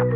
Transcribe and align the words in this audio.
Hi, 0.00 0.06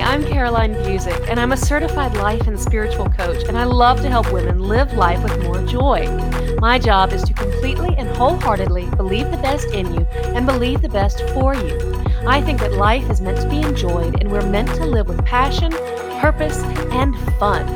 I'm 0.00 0.24
Caroline 0.24 0.72
Busick, 0.76 1.28
and 1.28 1.38
I'm 1.38 1.52
a 1.52 1.56
certified 1.56 2.16
life 2.16 2.46
and 2.46 2.58
spiritual 2.58 3.10
coach, 3.10 3.44
and 3.44 3.58
I 3.58 3.64
love 3.64 4.00
to 4.00 4.08
help 4.08 4.32
women 4.32 4.60
live 4.60 4.94
life 4.94 5.22
with 5.22 5.38
more 5.42 5.62
joy. 5.66 6.06
My 6.60 6.78
job 6.78 7.12
is 7.12 7.22
to 7.24 7.34
completely 7.34 7.94
and 7.98 8.08
wholeheartedly 8.16 8.86
believe 8.96 9.30
the 9.30 9.36
best 9.36 9.68
in 9.74 9.92
you 9.92 10.06
and 10.34 10.46
believe 10.46 10.80
the 10.80 10.88
best 10.88 11.20
for 11.34 11.54
you. 11.54 11.78
I 12.26 12.40
think 12.40 12.60
that 12.60 12.72
life 12.72 13.10
is 13.10 13.20
meant 13.20 13.42
to 13.42 13.48
be 13.50 13.60
enjoyed, 13.60 14.22
and 14.22 14.32
we're 14.32 14.48
meant 14.48 14.74
to 14.76 14.86
live 14.86 15.08
with 15.08 15.22
passion, 15.26 15.72
purpose, 16.22 16.62
and 16.90 17.14
fun. 17.38 17.66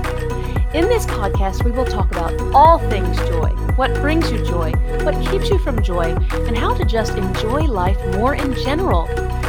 In 0.72 0.88
this 0.88 1.04
podcast, 1.06 1.64
we 1.64 1.72
will 1.72 1.84
talk 1.84 2.12
about 2.12 2.40
all 2.54 2.78
things 2.90 3.16
joy 3.28 3.50
what 3.80 3.94
brings 3.94 4.30
you 4.30 4.44
joy, 4.44 4.72
what 5.04 5.14
keeps 5.30 5.48
you 5.48 5.58
from 5.58 5.82
joy, 5.82 6.14
and 6.46 6.54
how 6.54 6.74
to 6.74 6.84
just 6.84 7.16
enjoy 7.16 7.62
life 7.62 7.98
more 8.14 8.34
in 8.34 8.54
general. 8.56 9.08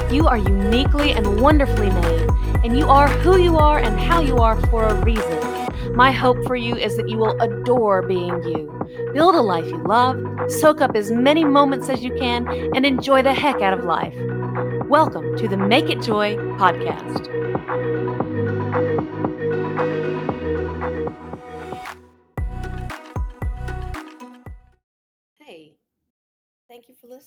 You 0.09 0.25
are 0.25 0.37
uniquely 0.37 1.11
and 1.11 1.41
wonderfully 1.41 1.89
made, 1.89 2.29
and 2.63 2.77
you 2.77 2.87
are 2.87 3.09
who 3.09 3.37
you 3.37 3.57
are 3.57 3.77
and 3.77 3.99
how 3.99 4.21
you 4.21 4.37
are 4.37 4.55
for 4.67 4.85
a 4.85 4.95
reason. 5.03 5.95
My 5.95 6.13
hope 6.13 6.37
for 6.47 6.55
you 6.55 6.77
is 6.77 6.95
that 6.95 7.09
you 7.09 7.17
will 7.17 7.37
adore 7.41 8.01
being 8.03 8.41
you. 8.43 8.71
Build 9.13 9.35
a 9.35 9.41
life 9.41 9.65
you 9.65 9.83
love, 9.83 10.17
soak 10.49 10.79
up 10.79 10.95
as 10.95 11.11
many 11.11 11.43
moments 11.43 11.89
as 11.89 12.01
you 12.01 12.13
can, 12.15 12.47
and 12.73 12.85
enjoy 12.85 13.21
the 13.21 13.33
heck 13.33 13.61
out 13.61 13.77
of 13.77 13.83
life. 13.83 14.15
Welcome 14.87 15.35
to 15.39 15.47
the 15.49 15.57
Make 15.57 15.89
It 15.89 16.01
Joy 16.01 16.37
podcast. 16.57 17.27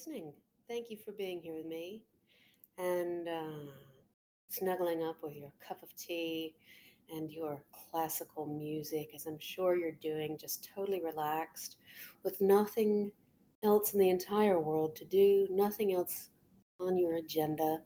Listening. 0.04 0.32
Thank 0.68 0.90
you 0.90 0.96
for 0.96 1.12
being 1.12 1.40
here 1.40 1.54
with 1.54 1.66
me 1.66 2.02
and 2.78 3.26
uh, 3.26 3.70
snuggling 4.48 5.02
up 5.02 5.16
with 5.22 5.34
your 5.34 5.52
cup 5.66 5.82
of 5.82 5.94
tea 5.96 6.54
and 7.10 7.30
your 7.30 7.62
classical 7.90 8.44
music, 8.44 9.10
as 9.14 9.26
I'm 9.26 9.38
sure 9.38 9.76
you're 9.76 9.92
doing, 9.92 10.36
just 10.38 10.68
totally 10.74 11.00
relaxed 11.02 11.76
with 12.22 12.40
nothing 12.40 13.12
else 13.62 13.94
in 13.94 14.00
the 14.00 14.10
entire 14.10 14.58
world 14.58 14.94
to 14.96 15.04
do, 15.06 15.46
nothing 15.50 15.94
else 15.94 16.28
on 16.80 16.98
your 16.98 17.16
agenda, 17.16 17.78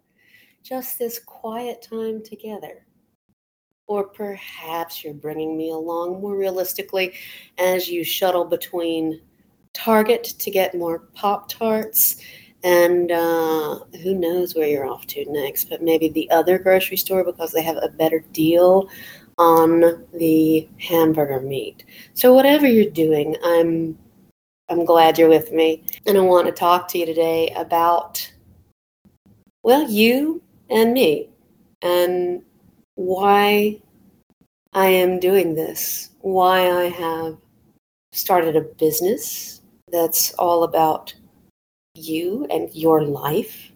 just 0.65 0.99
this 0.99 1.21
quiet 1.21 1.87
time 1.89 2.23
together. 2.23 2.87
Or 3.87 4.05
perhaps 4.05 5.05
you're 5.05 5.15
bringing 5.15 5.57
me 5.57 5.71
along 5.71 6.21
more 6.21 6.37
realistically 6.37 7.15
as 7.59 7.89
you 7.89 8.03
shuttle 8.03 8.45
between 8.45 9.21
Target 9.73 10.25
to 10.25 10.51
get 10.51 10.75
more 10.75 11.01
Pop 11.15 11.49
Tarts 11.49 12.23
and 12.65 13.13
uh, 13.13 13.79
who 14.03 14.15
knows 14.15 14.55
where 14.55 14.69
you're 14.69 14.87
off 14.87 15.07
to 15.07 15.25
next, 15.29 15.69
but 15.71 15.83
maybe 15.83 16.09
the 16.09 16.31
other 16.31 16.59
grocery 16.59 16.97
store 16.97 17.25
because 17.25 17.53
they 17.53 17.63
have 17.63 17.77
a 17.77 17.89
better 17.89 18.21
deal 18.33 18.89
on 19.39 20.05
the 20.15 20.69
hamburger 20.79 21.41
meat. 21.41 21.85
So 22.15 22.35
whatever 22.35 22.67
you're 22.67 22.91
doing, 22.91 23.37
I'm 23.45 23.99
I'm 24.71 24.85
glad 24.85 25.19
you're 25.19 25.29
with 25.29 25.53
me, 25.53 25.85
and 26.07 26.19
I 26.19 26.21
want 26.21 26.47
to 26.47 26.53
talk 26.53 26.89
to 26.89 26.99
you 26.99 27.07
today 27.07 27.51
about 27.57 28.31
well, 29.63 29.89
you 29.91 30.43
and 30.71 30.93
me, 30.93 31.29
and 31.83 32.43
why 32.95 33.81
I 34.73 34.87
am 34.87 35.21
doing 35.21 35.55
this, 35.55 36.11
why 36.21 36.71
I 36.71 36.85
have 36.85 37.37
started 38.13 38.57
a 38.57 38.63
business 38.63 39.58
that's 39.91 40.33
all 40.35 40.65
about 40.65 41.15
you 41.95 42.47
and 42.51 42.73
your 42.75 43.03
life, 43.03 43.73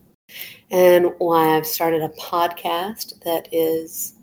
and 0.70 1.12
why 1.18 1.56
I've 1.56 1.66
started 1.66 2.02
a 2.02 2.08
podcast 2.10 3.22
that 3.24 3.48
is 3.52 4.14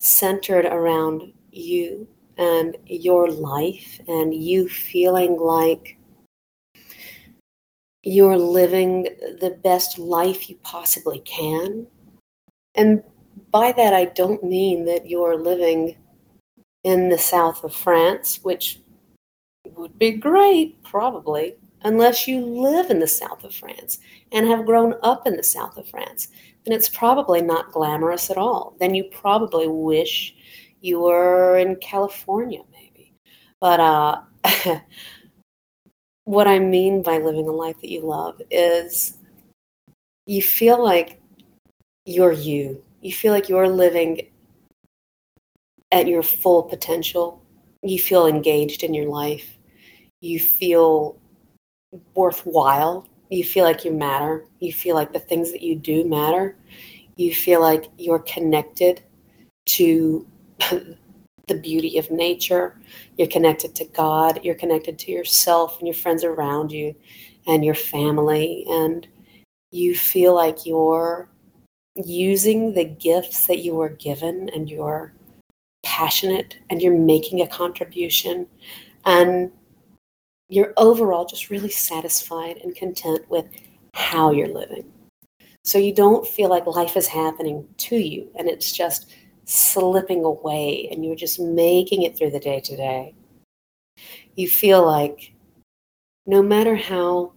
centered 0.00 0.66
around 0.66 1.32
you 1.50 2.06
and 2.38 2.76
your 2.86 3.30
life, 3.30 4.00
and 4.08 4.32
you 4.34 4.68
feeling 4.68 5.38
like 5.38 5.96
you're 8.02 8.38
living 8.38 9.02
the 9.40 9.58
best 9.62 9.98
life 9.98 10.48
you 10.48 10.56
possibly 10.62 11.18
can. 11.20 11.86
And 12.74 13.02
by 13.50 13.72
that, 13.72 13.92
I 13.92 14.06
don't 14.06 14.42
mean 14.42 14.86
that 14.86 15.06
you're 15.06 15.36
living 15.36 15.96
in 16.84 17.10
the 17.10 17.18
south 17.18 17.62
of 17.62 17.74
France, 17.74 18.40
which 18.42 18.80
would 19.80 19.98
be 19.98 20.12
great, 20.12 20.82
probably, 20.82 21.56
unless 21.82 22.28
you 22.28 22.40
live 22.40 22.90
in 22.90 23.00
the 23.00 23.06
south 23.06 23.44
of 23.44 23.54
France 23.54 23.98
and 24.32 24.46
have 24.46 24.66
grown 24.66 24.94
up 25.02 25.26
in 25.26 25.36
the 25.36 25.42
south 25.42 25.76
of 25.76 25.88
France, 25.88 26.28
then 26.64 26.74
it's 26.76 26.88
probably 26.88 27.40
not 27.40 27.72
glamorous 27.72 28.30
at 28.30 28.36
all. 28.36 28.76
Then 28.78 28.94
you 28.94 29.04
probably 29.04 29.66
wish 29.66 30.34
you 30.80 31.00
were 31.00 31.56
in 31.58 31.76
California, 31.76 32.62
maybe. 32.72 33.14
But 33.60 33.80
uh, 33.80 34.20
what 36.24 36.46
I 36.46 36.58
mean 36.58 37.02
by 37.02 37.18
living 37.18 37.48
a 37.48 37.52
life 37.52 37.80
that 37.80 37.90
you 37.90 38.02
love 38.02 38.40
is 38.50 39.18
you 40.26 40.42
feel 40.42 40.82
like 40.82 41.20
you're 42.04 42.32
you. 42.32 42.82
You 43.00 43.12
feel 43.12 43.32
like 43.32 43.48
you're 43.48 43.68
living 43.68 44.28
at 45.92 46.06
your 46.06 46.22
full 46.22 46.62
potential. 46.62 47.42
You 47.82 47.98
feel 47.98 48.26
engaged 48.26 48.84
in 48.84 48.94
your 48.94 49.08
life. 49.08 49.58
You 50.20 50.38
feel 50.38 51.18
worthwhile. 52.14 53.06
You 53.30 53.44
feel 53.44 53.64
like 53.64 53.84
you 53.84 53.92
matter. 53.92 54.44
You 54.58 54.72
feel 54.72 54.94
like 54.94 55.12
the 55.12 55.20
things 55.20 55.52
that 55.52 55.62
you 55.62 55.76
do 55.76 56.04
matter. 56.04 56.56
You 57.16 57.34
feel 57.34 57.60
like 57.60 57.86
you're 57.98 58.20
connected 58.20 59.02
to 59.66 60.26
the 61.50 61.54
beauty 61.54 61.98
of 61.98 62.10
nature. 62.10 62.78
You're 63.16 63.28
connected 63.28 63.74
to 63.76 63.84
God. 63.86 64.40
You're 64.44 64.54
connected 64.54 64.98
to 65.00 65.12
yourself 65.12 65.78
and 65.78 65.86
your 65.86 65.94
friends 65.94 66.24
around 66.24 66.70
you 66.72 66.94
and 67.46 67.64
your 67.64 67.74
family. 67.74 68.64
And 68.68 69.06
you 69.70 69.94
feel 69.94 70.34
like 70.34 70.66
you're 70.66 71.28
using 71.96 72.74
the 72.74 72.84
gifts 72.84 73.46
that 73.46 73.58
you 73.58 73.74
were 73.74 73.88
given 73.90 74.48
and 74.50 74.68
you're 74.70 75.12
passionate 75.82 76.58
and 76.70 76.80
you're 76.80 76.96
making 76.96 77.40
a 77.40 77.46
contribution. 77.46 78.46
And 79.04 79.50
you're 80.50 80.74
overall 80.76 81.24
just 81.24 81.48
really 81.48 81.70
satisfied 81.70 82.58
and 82.58 82.74
content 82.74 83.24
with 83.30 83.46
how 83.94 84.32
you're 84.32 84.48
living. 84.48 84.84
So 85.64 85.78
you 85.78 85.94
don't 85.94 86.26
feel 86.26 86.50
like 86.50 86.66
life 86.66 86.96
is 86.96 87.06
happening 87.06 87.66
to 87.78 87.96
you 87.96 88.28
and 88.36 88.48
it's 88.48 88.72
just 88.72 89.14
slipping 89.44 90.24
away 90.24 90.88
and 90.90 91.04
you're 91.04 91.16
just 91.16 91.38
making 91.38 92.02
it 92.02 92.18
through 92.18 92.30
the 92.30 92.40
day 92.40 92.60
to 92.60 92.76
day. 92.76 93.14
You 94.34 94.48
feel 94.48 94.84
like 94.84 95.34
no 96.26 96.42
matter 96.42 96.74
how 96.74 97.32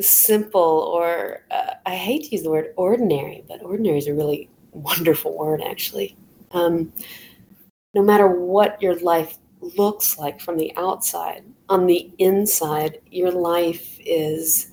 simple 0.00 0.90
or 0.92 1.44
uh, 1.52 1.74
I 1.86 1.94
hate 1.94 2.24
to 2.24 2.30
use 2.30 2.42
the 2.42 2.50
word 2.50 2.74
ordinary, 2.76 3.44
but 3.48 3.62
ordinary 3.62 3.98
is 3.98 4.08
a 4.08 4.14
really 4.14 4.50
wonderful 4.72 5.38
word 5.38 5.62
actually. 5.62 6.16
Um, 6.50 6.92
no 7.94 8.02
matter 8.02 8.26
what 8.26 8.82
your 8.82 8.96
life 8.96 9.38
looks 9.76 10.18
like 10.18 10.40
from 10.40 10.56
the 10.56 10.72
outside, 10.76 11.44
on 11.68 11.86
the 11.86 12.10
inside, 12.18 13.00
your 13.10 13.30
life 13.30 13.98
is 14.00 14.72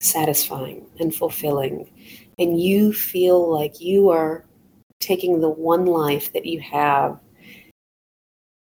satisfying 0.00 0.86
and 1.00 1.14
fulfilling. 1.14 1.90
And 2.38 2.60
you 2.60 2.92
feel 2.92 3.50
like 3.50 3.80
you 3.80 4.10
are 4.10 4.44
taking 5.00 5.40
the 5.40 5.48
one 5.50 5.86
life 5.86 6.32
that 6.32 6.46
you 6.46 6.60
have 6.60 7.18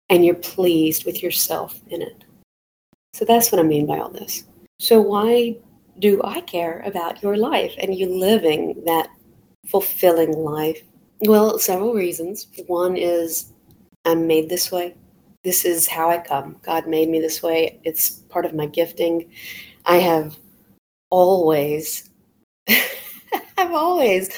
and 0.09 0.25
you're 0.25 0.35
pleased 0.35 1.05
with 1.05 1.21
yourself 1.21 1.79
in 1.87 2.01
it. 2.01 2.23
So 3.13 3.25
that's 3.25 3.51
what 3.51 3.59
I 3.59 3.63
mean 3.63 3.85
by 3.85 3.97
all 3.97 4.09
this. 4.09 4.45
So, 4.79 5.01
why 5.01 5.57
do 5.99 6.21
I 6.23 6.41
care 6.41 6.81
about 6.85 7.23
your 7.23 7.35
life 7.35 7.73
and 7.79 7.95
you 7.95 8.07
living 8.07 8.83
that 8.85 9.09
fulfilling 9.67 10.33
life? 10.33 10.83
Well, 11.21 11.57
several 11.57 11.93
reasons. 11.93 12.47
One 12.67 12.95
is 12.95 13.53
I'm 14.05 14.27
made 14.27 14.49
this 14.49 14.71
way 14.71 14.95
this 15.47 15.63
is 15.63 15.87
how 15.87 16.09
I 16.09 16.17
come. 16.17 16.57
God 16.61 16.87
made 16.87 17.07
me 17.07 17.21
this 17.21 17.41
way. 17.41 17.79
It's 17.85 18.09
part 18.27 18.45
of 18.45 18.53
my 18.53 18.65
gifting. 18.65 19.31
I 19.85 19.95
have 19.95 20.35
always, 21.09 22.09
I've 22.67 23.71
always 23.71 24.29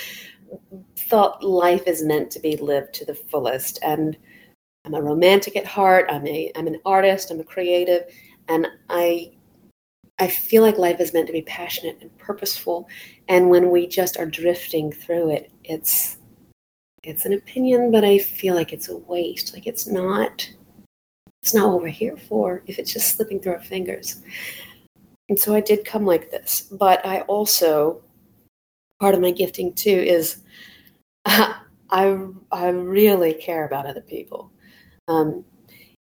thought 0.96 1.44
life 1.44 1.88
is 1.88 2.04
meant 2.04 2.30
to 2.30 2.40
be 2.40 2.58
lived 2.58 2.94
to 2.94 3.06
the 3.06 3.16
fullest. 3.16 3.80
And 3.82 4.16
I'm 4.86 4.94
a 4.94 5.02
romantic 5.02 5.56
at 5.56 5.66
heart. 5.66 6.06
I'm 6.12 6.28
a 6.28 6.52
I'm 6.56 6.68
an 6.68 6.80
artist. 6.86 7.32
I'm 7.32 7.40
a 7.40 7.44
creative, 7.44 8.04
and 8.48 8.68
I 8.92 9.32
I 10.20 10.28
feel 10.28 10.62
like 10.62 10.78
life 10.78 11.00
is 11.00 11.12
meant 11.12 11.26
to 11.26 11.34
be 11.34 11.42
passionate 11.42 11.98
and 12.02 12.16
purposeful. 12.20 12.88
And 13.28 13.50
when 13.50 13.72
we 13.72 13.88
just 13.88 14.18
are 14.18 14.28
drifting 14.28 14.92
through 14.92 15.32
it, 15.32 15.52
it's 15.64 16.20
it's 17.02 17.26
an 17.26 17.34
opinion, 17.34 17.90
but 17.90 18.06
I 18.06 18.20
feel 18.20 18.54
like 18.54 18.74
it's 18.74 18.90
a 18.90 18.98
waste. 18.98 19.56
Like 19.56 19.66
it's 19.66 19.88
not 19.88 20.48
It's 21.42 21.54
not 21.54 21.72
what 21.72 21.82
we're 21.82 21.88
here 21.88 22.18
for 22.18 22.64
if 22.68 22.80
it's 22.80 22.92
just 22.92 23.16
slipping 23.16 23.40
through 23.40 23.54
our 23.54 23.64
fingers. 23.64 24.22
And 25.30 25.40
so 25.40 25.54
I 25.54 25.62
did 25.62 25.86
come 25.86 26.06
like 26.06 26.32
this. 26.32 26.68
But 26.72 27.06
I 27.06 27.22
also, 27.22 28.02
part 29.00 29.16
of 29.16 29.22
my 29.22 29.32
gifting 29.32 29.74
too 29.74 29.90
is 29.90 30.38
I, 31.26 31.56
I 32.52 32.68
really 32.70 33.34
care 33.34 33.66
about 33.66 33.86
other 33.86 34.02
people. 34.02 34.52
Um, 35.08 35.46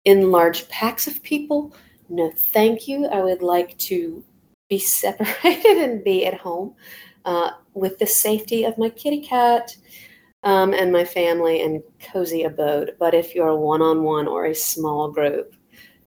in 0.04 0.30
large 0.30 0.68
packs 0.68 1.06
of 1.06 1.22
people, 1.22 1.74
no 2.08 2.32
thank 2.36 2.88
you. 2.88 3.06
I 3.06 3.22
would 3.22 3.42
like 3.42 3.76
to 3.78 4.24
be 4.68 4.78
separated 5.02 5.78
and 5.78 6.02
be 6.02 6.26
at 6.26 6.34
home 6.34 6.74
uh, 7.24 7.50
with 7.74 7.98
the 7.98 8.06
safety 8.06 8.64
of 8.64 8.78
my 8.78 8.88
kitty 8.88 9.20
cat 9.20 9.76
um, 10.42 10.72
and 10.72 10.92
my 10.92 11.04
family 11.04 11.62
and 11.62 11.82
cozy 12.12 12.44
abode. 12.44 12.96
But 12.98 13.14
if 13.14 13.34
you're 13.34 13.48
a 13.48 13.56
one-on-one 13.56 14.26
or 14.26 14.46
a 14.46 14.54
small 14.54 15.10
group, 15.10 15.54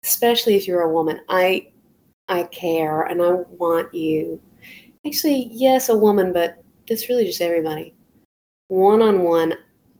especially 0.04 0.56
if 0.56 0.66
you're 0.66 0.82
a 0.82 0.92
woman, 0.92 1.20
I 1.28 1.68
I 2.28 2.42
care 2.44 3.02
and 3.02 3.22
I 3.22 3.32
want 3.48 3.92
you. 3.94 4.40
Actually, 5.06 5.48
yes, 5.50 5.88
a 5.88 5.96
woman, 5.96 6.32
but 6.32 6.62
it's 6.86 7.08
really 7.08 7.24
just 7.24 7.40
everybody. 7.40 7.94
One-on-one, 8.68 9.54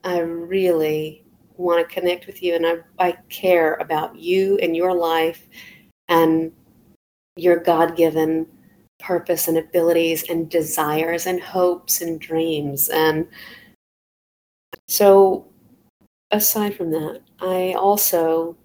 I 0.05 0.19
really 0.19 1.25
want 1.57 1.87
to 1.87 1.95
connect 1.95 2.27
with 2.27 2.43
you 2.43 2.55
and 2.55 2.67
I, 2.67 2.75
I 2.99 3.13
care 3.31 3.75
about 3.75 4.17
you 4.17 4.59
and 4.59 4.77
your 4.77 4.95
life 4.95 5.49
and 6.09 6.53
your 7.37 7.59
God 7.59 7.97
given 7.97 8.47
purpose 8.99 9.49
and 9.49 9.59
abilities 9.59 10.29
and 10.29 10.51
desires 10.51 11.27
and 11.27 11.41
hopes 11.41 12.01
and 12.01 12.21
dreams. 12.21 12.89
And 12.91 13.27
so, 14.89 15.47
aside 16.31 16.77
from 16.77 16.91
that, 16.91 17.21
I 17.41 17.75
also, 17.79 18.57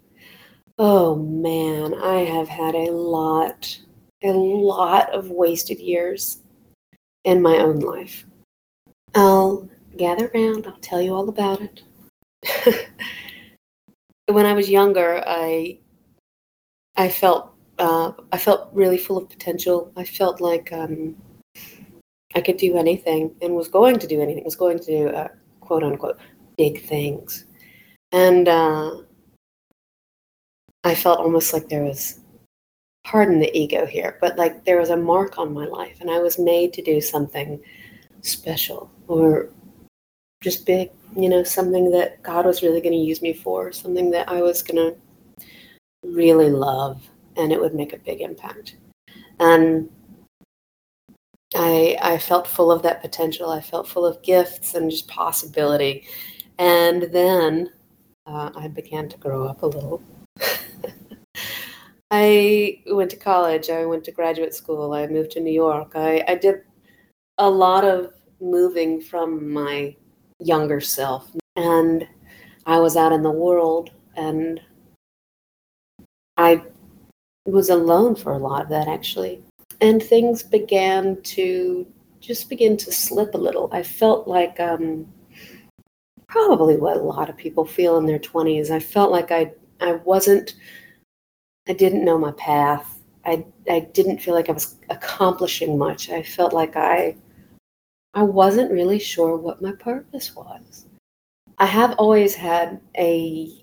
oh 0.77 1.15
man, 1.15 1.93
I 1.93 2.19
have 2.21 2.47
had 2.47 2.75
a 2.75 2.91
lot, 2.91 3.79
a 4.23 4.31
lot 4.31 5.13
of 5.13 5.29
wasted 5.29 5.79
years 5.79 6.39
in 7.23 7.41
my 7.41 7.57
own 7.57 7.79
life. 7.79 8.25
I'll 9.15 9.69
gather 9.97 10.31
around, 10.33 10.65
I'll 10.65 10.77
tell 10.77 11.01
you 11.01 11.13
all 11.13 11.29
about 11.29 11.61
it. 11.61 11.83
when 14.27 14.45
I 14.45 14.53
was 14.53 14.69
younger, 14.69 15.23
I 15.25 15.79
I 16.95 17.09
felt 17.09 17.53
uh, 17.79 18.11
I 18.31 18.37
felt 18.37 18.69
really 18.73 18.97
full 18.97 19.17
of 19.17 19.29
potential. 19.29 19.91
I 19.97 20.03
felt 20.03 20.41
like 20.41 20.71
um, 20.71 21.15
I 22.35 22.41
could 22.41 22.57
do 22.57 22.77
anything 22.77 23.35
and 23.41 23.55
was 23.55 23.67
going 23.67 23.99
to 23.99 24.07
do 24.07 24.21
anything. 24.21 24.43
Was 24.43 24.55
going 24.55 24.79
to 24.79 24.85
do 24.85 25.07
uh, 25.09 25.29
quote 25.65 25.83
unquote 25.83 26.17
big 26.57 26.83
things, 26.85 27.45
and 28.11 28.47
uh, 28.47 28.97
I 30.83 30.95
felt 30.95 31.19
almost 31.19 31.53
like 31.53 31.69
there 31.69 31.83
was, 31.83 32.19
pardon 33.05 33.39
the 33.39 33.55
ego 33.57 33.85
here, 33.85 34.17
but 34.21 34.37
like 34.37 34.65
there 34.65 34.79
was 34.79 34.89
a 34.89 34.97
mark 34.97 35.37
on 35.37 35.53
my 35.53 35.65
life, 35.65 35.97
and 36.01 36.09
I 36.09 36.19
was 36.19 36.37
made 36.39 36.73
to 36.73 36.81
do 36.81 37.01
something 37.01 37.59
special 38.21 38.89
or 39.07 39.49
just 40.41 40.65
big. 40.65 40.91
You 41.15 41.29
know, 41.29 41.43
something 41.43 41.91
that 41.91 42.23
God 42.23 42.45
was 42.45 42.63
really 42.63 42.81
going 42.81 42.93
to 42.93 42.97
use 42.97 43.21
me 43.21 43.33
for, 43.33 43.71
something 43.71 44.09
that 44.11 44.29
I 44.29 44.41
was 44.41 44.63
going 44.63 44.77
to 44.77 44.97
really 46.03 46.49
love 46.49 47.07
and 47.37 47.51
it 47.51 47.59
would 47.59 47.73
make 47.73 47.93
a 47.93 47.97
big 47.97 48.21
impact. 48.21 48.75
And 49.39 49.89
I 51.55 51.97
I 52.01 52.17
felt 52.17 52.47
full 52.47 52.71
of 52.71 52.81
that 52.83 53.01
potential. 53.01 53.49
I 53.49 53.61
felt 53.61 53.87
full 53.87 54.05
of 54.05 54.21
gifts 54.21 54.75
and 54.75 54.89
just 54.89 55.07
possibility. 55.07 56.05
And 56.57 57.03
then 57.11 57.69
uh, 58.25 58.51
I 58.55 58.67
began 58.67 59.09
to 59.09 59.17
grow 59.17 59.47
up 59.47 59.63
a 59.63 59.67
little. 59.67 60.01
I 62.11 62.81
went 62.87 63.09
to 63.11 63.17
college. 63.17 63.69
I 63.69 63.85
went 63.85 64.03
to 64.05 64.11
graduate 64.11 64.53
school. 64.53 64.93
I 64.93 65.07
moved 65.07 65.31
to 65.31 65.39
New 65.39 65.53
York. 65.53 65.93
I, 65.95 66.23
I 66.27 66.35
did 66.35 66.61
a 67.39 67.49
lot 67.49 67.83
of 67.83 68.13
moving 68.39 69.01
from 69.01 69.51
my 69.51 69.95
younger 70.39 70.79
self. 70.79 71.31
And 71.55 72.07
I 72.65 72.79
was 72.79 72.95
out 72.95 73.11
in 73.11 73.23
the 73.23 73.31
world 73.31 73.91
and 74.15 74.61
I 76.37 76.63
was 77.45 77.69
alone 77.69 78.15
for 78.15 78.33
a 78.33 78.37
lot 78.37 78.63
of 78.63 78.69
that 78.69 78.87
actually. 78.87 79.43
And 79.83 80.01
things 80.01 80.43
began 80.43 81.21
to 81.23 81.85
just 82.21 82.47
begin 82.47 82.77
to 82.77 82.89
slip 82.89 83.33
a 83.33 83.37
little. 83.37 83.69
I 83.73 83.83
felt 83.83 84.29
like 84.29 84.57
um, 84.61 85.05
probably 86.29 86.77
what 86.77 86.95
a 86.95 87.01
lot 87.01 87.29
of 87.29 87.35
people 87.35 87.65
feel 87.65 87.97
in 87.97 88.05
their 88.05 88.17
20s. 88.17 88.71
I 88.71 88.79
felt 88.79 89.11
like 89.11 89.29
I 89.29 89.51
I 89.81 89.91
wasn't 90.05 90.55
I 91.67 91.73
didn't 91.73 92.05
know 92.05 92.17
my 92.17 92.31
path. 92.31 93.01
I 93.25 93.45
I 93.69 93.81
didn't 93.81 94.19
feel 94.19 94.35
like 94.35 94.47
I 94.47 94.53
was 94.53 94.77
accomplishing 94.89 95.77
much. 95.77 96.09
I 96.09 96.23
felt 96.23 96.53
like 96.53 96.77
I 96.77 97.17
I 98.13 98.23
wasn't 98.23 98.71
really 98.71 98.99
sure 98.99 99.35
what 99.35 99.61
my 99.61 99.73
purpose 99.73 100.33
was. 100.33 100.85
I 101.57 101.65
have 101.65 101.93
always 101.97 102.35
had 102.35 102.79
a 102.97 103.53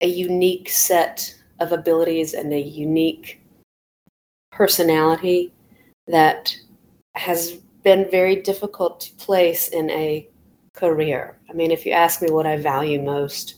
a 0.00 0.06
unique 0.06 0.70
set 0.70 1.34
of 1.60 1.72
abilities 1.72 2.32
and 2.32 2.50
a 2.54 2.60
unique 2.60 3.42
personality 4.52 5.52
that 6.08 6.56
has 7.14 7.52
been 7.82 8.10
very 8.10 8.36
difficult 8.36 9.00
to 9.00 9.14
place 9.14 9.68
in 9.68 9.90
a 9.90 10.28
career. 10.74 11.38
I 11.48 11.52
mean, 11.52 11.70
if 11.70 11.86
you 11.86 11.92
ask 11.92 12.20
me 12.22 12.30
what 12.30 12.46
I 12.46 12.56
value 12.56 13.02
most, 13.02 13.56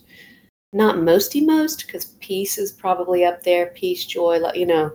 not 0.72 0.98
mosty 0.98 1.44
most, 1.44 1.86
because 1.86 2.06
peace 2.20 2.58
is 2.58 2.72
probably 2.72 3.24
up 3.24 3.42
there, 3.42 3.66
peace, 3.68 4.04
joy, 4.04 4.40
you 4.54 4.66
know, 4.66 4.92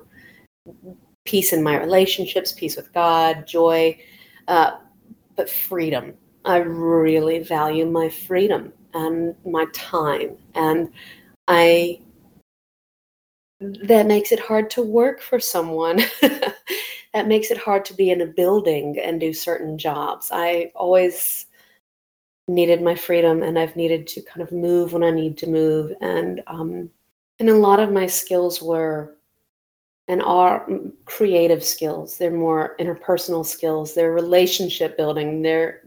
peace 1.25 1.53
in 1.53 1.63
my 1.63 1.79
relationships, 1.79 2.51
peace 2.51 2.75
with 2.75 2.93
God, 2.93 3.47
joy, 3.47 3.97
uh, 4.47 4.77
but 5.35 5.49
freedom. 5.49 6.13
I 6.45 6.57
really 6.57 7.39
value 7.39 7.85
my 7.85 8.09
freedom 8.09 8.73
and 8.93 9.35
my 9.45 9.65
time. 9.73 10.37
And 10.55 10.91
I 11.47 11.99
that 13.83 14.07
makes 14.07 14.31
it 14.31 14.39
hard 14.39 14.69
to 14.71 14.81
work 14.81 15.21
for 15.21 15.39
someone. 15.39 16.01
that 16.21 17.27
makes 17.27 17.51
it 17.51 17.57
hard 17.57 17.85
to 17.85 17.93
be 17.93 18.09
in 18.09 18.21
a 18.21 18.25
building 18.25 18.97
and 18.99 19.19
do 19.19 19.33
certain 19.33 19.77
jobs. 19.77 20.29
I 20.33 20.71
always 20.75 21.45
needed 22.47 22.81
my 22.81 22.95
freedom 22.95 23.41
and 23.41 23.57
I've 23.57 23.75
needed 23.75 24.07
to 24.07 24.21
kind 24.21 24.41
of 24.41 24.51
move 24.51 24.93
when 24.93 25.03
I 25.03 25.11
need 25.11 25.37
to 25.39 25.47
move. 25.47 25.93
And 26.01 26.41
um, 26.47 26.89
and 27.39 27.49
a 27.49 27.55
lot 27.55 27.79
of 27.79 27.91
my 27.91 28.07
skills 28.07 28.61
were 28.61 29.15
and 30.07 30.21
are 30.21 30.67
creative 31.05 31.63
skills. 31.63 32.17
They're 32.17 32.31
more 32.31 32.75
interpersonal 32.79 33.45
skills. 33.45 33.93
They're 33.93 34.11
relationship 34.11 34.97
building. 34.97 35.41
They're 35.41 35.81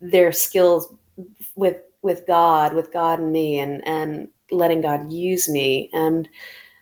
they're 0.00 0.32
skills 0.32 0.94
with 1.54 1.78
with 2.02 2.26
God, 2.26 2.74
with 2.74 2.92
God 2.92 3.20
and 3.20 3.32
me, 3.32 3.58
and 3.60 3.86
and 3.86 4.28
letting 4.50 4.80
God 4.80 5.12
use 5.12 5.48
me. 5.48 5.90
And 5.92 6.28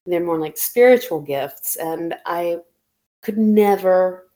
they're 0.07 0.25
more 0.25 0.39
like 0.39 0.57
spiritual 0.57 1.21
gifts. 1.21 1.77
And 1.77 2.15
I 2.27 2.59
could 3.23 3.39
never 3.39 4.29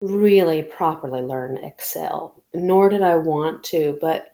really 0.00 0.62
properly 0.62 1.22
learn 1.22 1.58
Excel, 1.58 2.42
nor 2.54 2.88
did 2.88 3.02
I 3.02 3.16
want 3.16 3.64
to. 3.64 3.98
But 4.00 4.28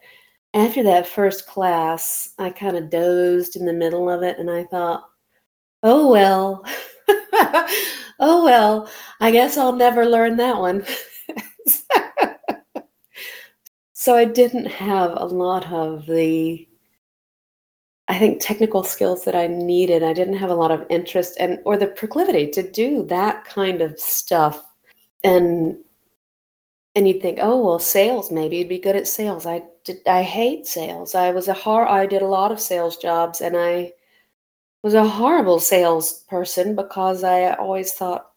after 0.53 0.83
that 0.83 1.07
first 1.07 1.47
class, 1.47 2.33
I 2.37 2.49
kind 2.49 2.77
of 2.77 2.89
dozed 2.89 3.55
in 3.55 3.65
the 3.65 3.73
middle 3.73 4.09
of 4.09 4.23
it 4.23 4.37
and 4.37 4.51
I 4.51 4.65
thought, 4.65 5.09
oh, 5.81 6.11
well, 6.11 6.63
oh, 8.19 8.43
well, 8.43 8.89
I 9.19 9.31
guess 9.31 9.57
I'll 9.57 9.75
never 9.75 10.05
learn 10.05 10.37
that 10.37 10.57
one. 10.57 10.85
so 13.93 14.15
I 14.15 14.25
didn't 14.25 14.65
have 14.67 15.11
a 15.15 15.25
lot 15.25 15.71
of 15.71 16.05
the 16.05 16.67
I 18.13 18.19
think 18.19 18.39
technical 18.39 18.83
skills 18.83 19.25
that 19.25 19.35
I 19.35 19.47
needed. 19.47 20.03
I 20.03 20.13
didn't 20.13 20.37
have 20.37 20.51
a 20.51 20.55
lot 20.55 20.69
of 20.69 20.85
interest 20.87 21.35
and 21.39 21.57
or 21.65 21.77
the 21.77 21.87
proclivity 21.87 22.47
to 22.51 22.61
do 22.61 23.01
that 23.07 23.43
kind 23.43 23.81
of 23.81 23.99
stuff. 23.99 24.63
And 25.23 25.77
and 26.93 27.07
you'd 27.07 27.23
think, 27.23 27.39
oh 27.41 27.65
well, 27.65 27.79
sales 27.79 28.29
maybe 28.31 28.57
you'd 28.57 28.69
be 28.69 28.77
good 28.77 28.95
at 28.95 29.07
sales. 29.07 29.47
I 29.47 29.63
did, 29.83 29.97
I 30.05 30.21
hate 30.21 30.67
sales. 30.67 31.15
I 31.15 31.31
was 31.31 31.47
a 31.47 31.55
hor 31.55 31.87
I 31.89 32.05
did 32.05 32.21
a 32.21 32.27
lot 32.27 32.51
of 32.51 32.61
sales 32.61 32.97
jobs 32.97 33.41
and 33.41 33.57
I 33.57 33.93
was 34.83 34.93
a 34.93 35.07
horrible 35.07 35.59
salesperson 35.59 36.75
because 36.75 37.23
I 37.23 37.53
always 37.55 37.93
thought, 37.93 38.29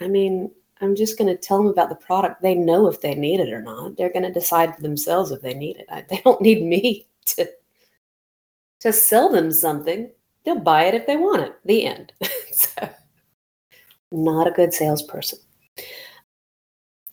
I 0.00 0.06
mean, 0.06 0.52
I'm 0.80 0.94
just 0.94 1.18
going 1.18 1.34
to 1.34 1.36
tell 1.36 1.58
them 1.58 1.66
about 1.66 1.88
the 1.88 1.96
product. 1.96 2.40
They 2.40 2.54
know 2.54 2.86
if 2.86 3.00
they 3.00 3.16
need 3.16 3.40
it 3.40 3.52
or 3.52 3.62
not. 3.62 3.96
They're 3.96 4.12
going 4.12 4.26
to 4.26 4.32
decide 4.32 4.76
for 4.76 4.82
themselves 4.82 5.32
if 5.32 5.42
they 5.42 5.54
need 5.54 5.78
it. 5.78 5.86
I, 5.90 6.04
they 6.08 6.20
don't 6.24 6.40
need 6.40 6.62
me 6.62 7.08
to 7.34 7.48
to 8.84 8.92
sell 8.92 9.30
them 9.30 9.50
something, 9.50 10.10
they'll 10.44 10.60
buy 10.60 10.84
it 10.84 10.94
if 10.94 11.06
they 11.06 11.16
want 11.16 11.42
it. 11.42 11.54
The 11.64 11.86
end. 11.86 12.12
so, 12.52 12.90
not 14.12 14.46
a 14.46 14.50
good 14.50 14.74
salesperson. 14.74 15.38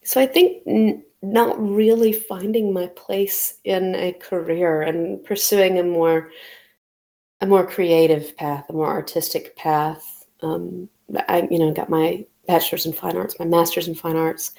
So 0.03 0.19
I 0.19 0.25
think 0.25 0.63
n- 0.67 1.05
not 1.21 1.57
really 1.57 2.11
finding 2.11 2.73
my 2.73 2.87
place 2.87 3.55
in 3.63 3.95
a 3.95 4.11
career 4.11 4.81
and 4.81 5.23
pursuing 5.23 5.79
a 5.79 5.83
more 5.83 6.29
a 7.39 7.47
more 7.47 7.65
creative 7.65 8.35
path, 8.35 8.65
a 8.69 8.73
more 8.73 8.89
artistic 8.89 9.55
path. 9.55 10.25
Um, 10.41 10.89
I, 11.29 11.47
you 11.49 11.57
know, 11.57 11.71
got 11.71 11.89
my 11.89 12.25
bachelor's 12.47 12.85
in 12.85 12.91
fine 12.93 13.15
arts, 13.15 13.39
my 13.39 13.45
master's 13.45 13.87
in 13.87 13.95
fine 13.95 14.17
arts, 14.17 14.51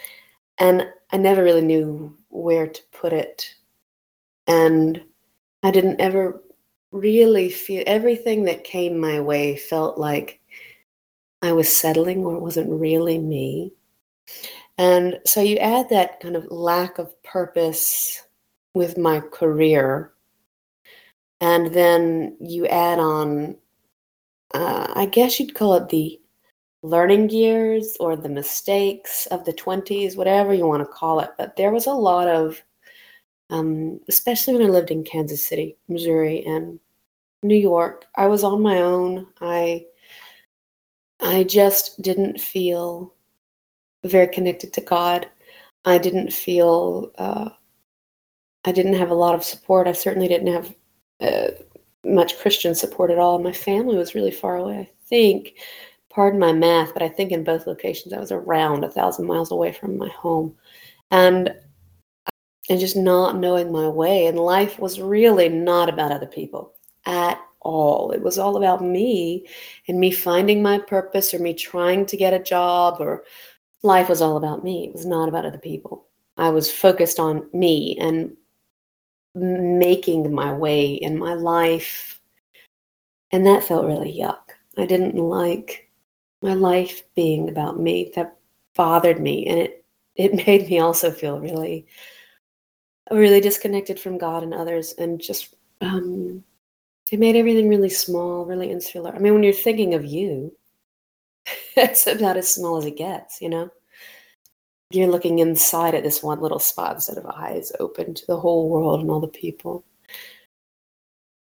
and 0.58 0.86
I 1.10 1.18
never 1.18 1.44
really 1.44 1.60
knew 1.60 2.16
where 2.30 2.66
to 2.66 2.82
put 2.90 3.12
it. 3.12 3.54
And 4.46 5.04
I 5.62 5.70
didn't 5.70 6.00
ever 6.00 6.42
really 6.92 7.50
feel 7.50 7.82
everything 7.86 8.44
that 8.44 8.64
came 8.64 8.98
my 8.98 9.20
way 9.20 9.56
felt 9.56 9.98
like 9.98 10.40
I 11.40 11.52
was 11.52 11.74
settling 11.74 12.24
or 12.24 12.36
it 12.36 12.40
wasn't 12.40 12.70
really 12.70 13.18
me. 13.18 13.72
And 14.78 15.18
so 15.26 15.40
you 15.40 15.56
add 15.58 15.88
that 15.90 16.20
kind 16.20 16.36
of 16.36 16.50
lack 16.50 16.98
of 16.98 17.20
purpose 17.22 18.22
with 18.74 18.96
my 18.96 19.20
career. 19.20 20.12
And 21.40 21.74
then 21.74 22.36
you 22.40 22.66
add 22.68 22.98
on, 22.98 23.56
uh, 24.54 24.92
I 24.94 25.06
guess 25.06 25.40
you'd 25.40 25.54
call 25.54 25.74
it 25.74 25.88
the 25.88 26.20
learning 26.82 27.30
years 27.30 27.96
or 28.00 28.16
the 28.16 28.28
mistakes 28.28 29.26
of 29.26 29.44
the 29.44 29.52
20s, 29.52 30.16
whatever 30.16 30.54
you 30.54 30.66
want 30.66 30.82
to 30.82 30.92
call 30.92 31.20
it. 31.20 31.30
But 31.36 31.56
there 31.56 31.72
was 31.72 31.86
a 31.86 31.92
lot 31.92 32.28
of, 32.28 32.62
um, 33.52 34.00
especially 34.08 34.54
when 34.54 34.66
I 34.66 34.70
lived 34.70 34.90
in 34.90 35.04
Kansas 35.04 35.46
City, 35.46 35.76
Missouri, 35.86 36.42
and 36.46 36.80
New 37.42 37.56
York, 37.56 38.06
I 38.16 38.26
was 38.26 38.44
on 38.44 38.62
my 38.62 38.80
own. 38.80 39.26
I 39.42 39.84
I 41.20 41.44
just 41.44 42.00
didn't 42.00 42.40
feel 42.40 43.14
very 44.04 44.28
connected 44.28 44.72
to 44.72 44.80
God. 44.80 45.28
I 45.84 45.98
didn't 45.98 46.32
feel 46.32 47.12
uh, 47.18 47.50
I 48.64 48.72
didn't 48.72 48.94
have 48.94 49.10
a 49.10 49.14
lot 49.14 49.34
of 49.34 49.44
support. 49.44 49.86
I 49.86 49.92
certainly 49.92 50.28
didn't 50.28 50.52
have 50.52 50.74
uh, 51.20 51.50
much 52.04 52.38
Christian 52.38 52.74
support 52.74 53.10
at 53.10 53.18
all. 53.18 53.38
My 53.38 53.52
family 53.52 53.96
was 53.96 54.14
really 54.14 54.30
far 54.30 54.56
away. 54.56 54.78
I 54.78 54.88
think, 55.08 55.58
pardon 56.08 56.40
my 56.40 56.52
math, 56.54 56.94
but 56.94 57.02
I 57.02 57.08
think 57.10 57.32
in 57.32 57.44
both 57.44 57.66
locations 57.66 58.14
I 58.14 58.18
was 58.18 58.32
around 58.32 58.82
a 58.82 58.90
thousand 58.90 59.26
miles 59.26 59.52
away 59.52 59.72
from 59.72 59.98
my 59.98 60.08
home, 60.08 60.56
and 61.10 61.54
and 62.68 62.80
just 62.80 62.96
not 62.96 63.36
knowing 63.36 63.72
my 63.72 63.88
way. 63.88 64.26
And 64.26 64.38
life 64.38 64.78
was 64.78 65.00
really 65.00 65.48
not 65.48 65.88
about 65.88 66.12
other 66.12 66.26
people 66.26 66.74
at 67.06 67.40
all. 67.60 68.12
It 68.12 68.22
was 68.22 68.38
all 68.38 68.56
about 68.56 68.82
me 68.82 69.46
and 69.88 69.98
me 69.98 70.10
finding 70.10 70.62
my 70.62 70.78
purpose 70.78 71.32
or 71.34 71.38
me 71.38 71.54
trying 71.54 72.06
to 72.06 72.16
get 72.16 72.34
a 72.34 72.38
job 72.38 72.96
or 73.00 73.24
life 73.82 74.08
was 74.08 74.22
all 74.22 74.36
about 74.36 74.64
me. 74.64 74.86
It 74.86 74.94
was 74.94 75.06
not 75.06 75.28
about 75.28 75.46
other 75.46 75.58
people. 75.58 76.06
I 76.36 76.50
was 76.50 76.72
focused 76.72 77.18
on 77.18 77.48
me 77.52 77.96
and 78.00 78.36
making 79.34 80.32
my 80.32 80.52
way 80.52 80.94
in 80.94 81.18
my 81.18 81.34
life. 81.34 82.20
And 83.30 83.46
that 83.46 83.64
felt 83.64 83.86
really 83.86 84.18
yuck. 84.18 84.40
I 84.76 84.86
didn't 84.86 85.16
like 85.16 85.90
my 86.42 86.54
life 86.54 87.02
being 87.14 87.48
about 87.48 87.78
me. 87.78 88.12
That 88.14 88.36
bothered 88.74 89.20
me. 89.20 89.46
And 89.46 89.58
it, 89.58 89.84
it 90.16 90.34
made 90.46 90.68
me 90.68 90.80
also 90.80 91.10
feel 91.10 91.40
really, 91.40 91.86
really 93.18 93.40
disconnected 93.40 93.98
from 94.00 94.18
God 94.18 94.42
and 94.42 94.54
others 94.54 94.94
and 94.98 95.20
just, 95.20 95.54
um, 95.80 96.42
it 97.10 97.18
made 97.18 97.36
everything 97.36 97.68
really 97.68 97.90
small, 97.90 98.44
really 98.44 98.70
insular. 98.70 99.14
I 99.14 99.18
mean, 99.18 99.34
when 99.34 99.42
you're 99.42 99.52
thinking 99.52 99.94
of 99.94 100.04
you, 100.04 100.54
it's 101.76 102.06
about 102.06 102.36
as 102.36 102.54
small 102.54 102.76
as 102.78 102.86
it 102.86 102.96
gets, 102.96 103.40
you 103.40 103.48
know? 103.48 103.70
you're 104.94 105.10
looking 105.10 105.38
inside 105.38 105.94
at 105.94 106.02
this 106.02 106.22
one 106.22 106.40
little 106.40 106.58
spot 106.58 106.94
instead 106.94 107.18
of 107.18 107.26
eyes 107.26 107.72
open 107.80 108.14
to 108.14 108.26
the 108.26 108.38
whole 108.38 108.68
world 108.68 109.00
and 109.00 109.10
all 109.10 109.20
the 109.20 109.28
people. 109.28 109.84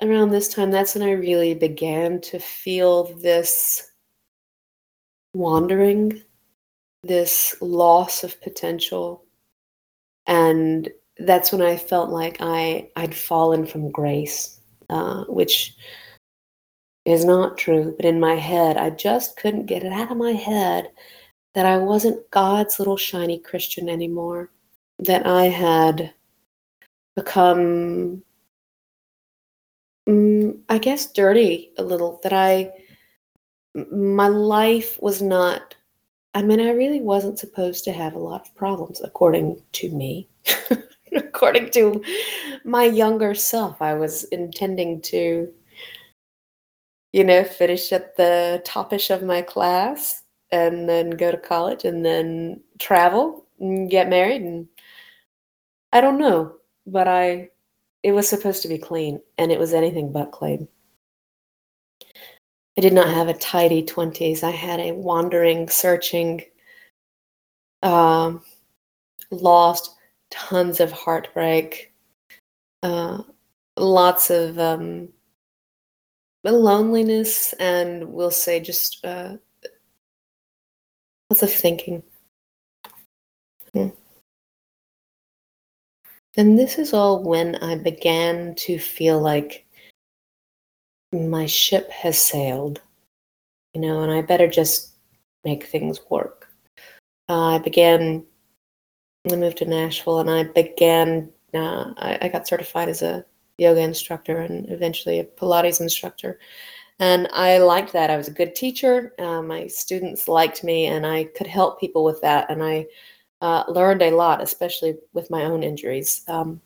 Around 0.01 0.29
this 0.29 0.49
time, 0.49 0.69
that's 0.69 0.95
when 0.95 1.07
I 1.07 1.11
really 1.11 1.53
began 1.53 2.21
to 2.21 2.39
feel 2.39 3.05
this 3.15 3.91
wandering, 5.33 6.21
this 7.03 7.55
loss 7.61 8.23
of 8.23 8.39
potential. 8.41 9.23
And 10.27 10.89
that's 11.19 11.51
when 11.51 11.61
I 11.61 11.77
felt 11.77 12.09
like 12.09 12.37
I, 12.39 12.89
I'd 12.95 13.15
fallen 13.15 13.65
from 13.65 13.91
grace, 13.91 14.59
uh, 14.89 15.23
which 15.25 15.75
is 17.05 17.25
not 17.25 17.57
true. 17.57 17.93
But 17.95 18.05
in 18.05 18.19
my 18.19 18.35
head, 18.35 18.77
I 18.77 18.91
just 18.91 19.37
couldn't 19.37 19.65
get 19.65 19.83
it 19.83 19.93
out 19.93 20.11
of 20.11 20.17
my 20.17 20.33
head 20.33 20.89
that 21.55 21.65
I 21.65 21.77
wasn't 21.77 22.29
God's 22.29 22.77
little 22.79 22.97
shiny 22.97 23.39
Christian 23.39 23.89
anymore, 23.89 24.51
that 24.99 25.25
I 25.25 25.45
had 25.45 26.13
become, 27.15 28.21
mm, 30.07 30.59
I 30.69 30.77
guess, 30.77 31.11
dirty 31.11 31.71
a 31.77 31.83
little, 31.83 32.19
that 32.21 32.33
I, 32.33 32.71
my 33.73 34.27
life 34.27 35.01
was 35.01 35.21
not, 35.21 35.73
I 36.35 36.43
mean, 36.43 36.59
I 36.59 36.71
really 36.71 37.01
wasn't 37.01 37.39
supposed 37.39 37.83
to 37.85 37.91
have 37.91 38.13
a 38.13 38.19
lot 38.19 38.41
of 38.41 38.53
problems, 38.55 39.01
according 39.01 39.59
to 39.73 39.89
me. 39.89 40.29
according 41.15 41.71
to 41.71 42.03
my 42.63 42.83
younger 42.83 43.33
self, 43.33 43.81
I 43.81 43.93
was 43.93 44.23
intending 44.25 45.01
to, 45.03 45.51
you 47.13 47.23
know, 47.23 47.43
finish 47.43 47.91
at 47.91 48.15
the 48.17 48.61
topish 48.65 49.09
of 49.09 49.23
my 49.23 49.41
class 49.41 50.23
and 50.51 50.87
then 50.87 51.11
go 51.11 51.31
to 51.31 51.37
college 51.37 51.85
and 51.85 52.05
then 52.05 52.61
travel 52.79 53.45
and 53.59 53.89
get 53.89 54.09
married 54.09 54.41
and 54.41 54.67
I 55.93 56.01
don't 56.01 56.19
know, 56.19 56.55
but 56.85 57.07
I 57.07 57.49
it 58.03 58.11
was 58.11 58.29
supposed 58.29 58.61
to 58.61 58.67
be 58.67 58.77
clean 58.77 59.21
and 59.37 59.51
it 59.51 59.59
was 59.59 59.73
anything 59.73 60.11
but 60.11 60.31
clean. 60.31 60.67
I 62.77 62.81
did 62.81 62.93
not 62.93 63.09
have 63.09 63.27
a 63.27 63.33
tidy 63.33 63.83
20s. 63.83 64.43
I 64.43 64.51
had 64.51 64.79
a 64.79 64.91
wandering, 64.91 65.67
searching, 65.67 66.43
um, 67.81 68.43
lost, 69.31 69.96
tons 70.29 70.79
of 70.79 70.91
heartbreak, 70.91 71.93
uh, 72.83 73.23
lots 73.77 74.29
of 74.29 74.57
um, 74.59 75.09
loneliness, 76.43 77.53
and 77.59 78.07
we'll 78.11 78.31
say 78.31 78.59
just 78.59 79.05
uh, 79.05 79.37
Lots 81.29 81.43
of 81.43 81.51
thinking. 81.51 82.03
Hmm. 83.73 83.89
And 86.37 86.57
this 86.57 86.77
is 86.77 86.93
all 86.93 87.21
when 87.21 87.55
I 87.55 87.75
began 87.75 88.55
to 88.55 88.79
feel 88.79 89.19
like 89.19 89.65
my 91.11 91.45
ship 91.45 91.89
has 91.91 92.17
sailed, 92.17 92.81
you 93.73 93.81
know, 93.81 94.03
and 94.03 94.11
I 94.11 94.21
better 94.21 94.47
just 94.47 94.91
make 95.43 95.65
things 95.65 95.99
work. 96.09 96.49
Uh, 97.27 97.55
I 97.55 97.57
began, 97.57 98.23
I 99.33 99.37
moved 99.37 99.57
to 99.57 99.65
Nashville 99.65 100.19
and 100.19 100.29
I 100.29 100.43
began, 100.43 101.29
uh, 101.53 101.93
I, 101.97 102.17
I 102.23 102.27
got 102.29 102.47
certified 102.47 102.89
as 102.89 103.01
a 103.01 103.25
yoga 103.57 103.81
instructor 103.81 104.37
and 104.37 104.69
eventually 104.69 105.19
a 105.19 105.23
Pilates 105.23 105.81
instructor. 105.81 106.39
And 106.99 107.27
I 107.31 107.59
liked 107.59 107.93
that. 107.93 108.09
I 108.09 108.17
was 108.17 108.27
a 108.27 108.31
good 108.31 108.55
teacher. 108.55 109.13
Uh, 109.19 109.41
my 109.41 109.67
students 109.67 110.27
liked 110.27 110.63
me, 110.63 110.87
and 110.87 111.05
I 111.05 111.25
could 111.25 111.45
help 111.45 111.79
people 111.79 112.03
with 112.03 112.19
that. 112.21 112.49
And 112.49 112.63
I 112.63 112.87
uh, 113.41 113.65
learned 113.67 114.01
a 114.01 114.11
lot, 114.11 114.41
especially 114.41 114.95
with 115.13 115.29
my 115.29 115.43
own 115.43 115.61
injuries. 115.61 116.23
Um, 116.27 116.59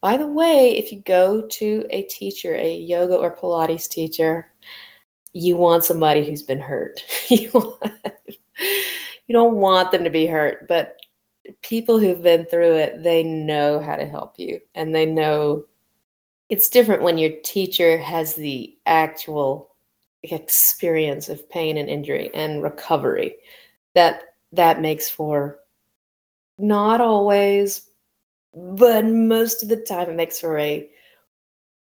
by 0.00 0.16
the 0.16 0.26
way, 0.26 0.76
if 0.76 0.92
you 0.92 1.00
go 1.00 1.42
to 1.42 1.86
a 1.90 2.02
teacher, 2.02 2.54
a 2.54 2.76
yoga 2.76 3.16
or 3.16 3.34
Pilates 3.34 3.88
teacher, 3.88 4.52
you 5.32 5.56
want 5.56 5.84
somebody 5.84 6.24
who's 6.24 6.42
been 6.42 6.60
hurt. 6.60 7.02
you, 7.28 7.50
want, 7.52 7.92
you 9.26 9.32
don't 9.32 9.56
want 9.56 9.90
them 9.90 10.04
to 10.04 10.10
be 10.10 10.26
hurt, 10.26 10.68
but 10.68 10.98
people 11.62 11.98
who've 11.98 12.22
been 12.22 12.46
through 12.46 12.76
it, 12.76 13.02
they 13.02 13.22
know 13.22 13.80
how 13.80 13.96
to 13.96 14.06
help 14.06 14.38
you 14.38 14.60
and 14.74 14.94
they 14.94 15.06
know 15.06 15.64
it's 16.48 16.68
different 16.68 17.02
when 17.02 17.18
your 17.18 17.32
teacher 17.42 17.98
has 17.98 18.34
the 18.34 18.76
actual 18.86 19.74
experience 20.22 21.28
of 21.28 21.48
pain 21.50 21.76
and 21.76 21.88
injury 21.88 22.30
and 22.34 22.62
recovery. 22.62 23.36
That 23.94 24.22
that 24.52 24.80
makes 24.80 25.08
for 25.10 25.58
not 26.58 27.00
always 27.00 27.90
but 28.54 29.04
most 29.04 29.62
of 29.62 29.68
the 29.68 29.76
time 29.76 30.08
it 30.08 30.16
makes 30.16 30.40
for 30.40 30.58
a 30.58 30.88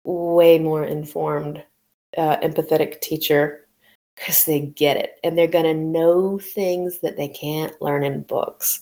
way 0.05 0.59
more 0.59 0.85
informed 0.85 1.63
uh, 2.17 2.39
empathetic 2.39 3.01
teacher 3.01 3.69
because 4.15 4.45
they 4.45 4.61
get 4.61 4.97
it 4.97 5.19
and 5.23 5.37
they're 5.37 5.47
going 5.47 5.65
to 5.65 5.75
know 5.75 6.39
things 6.39 7.01
that 7.01 7.17
they 7.17 7.29
can't 7.29 7.81
learn 7.81 8.05
in 8.05 8.23
books 8.23 8.81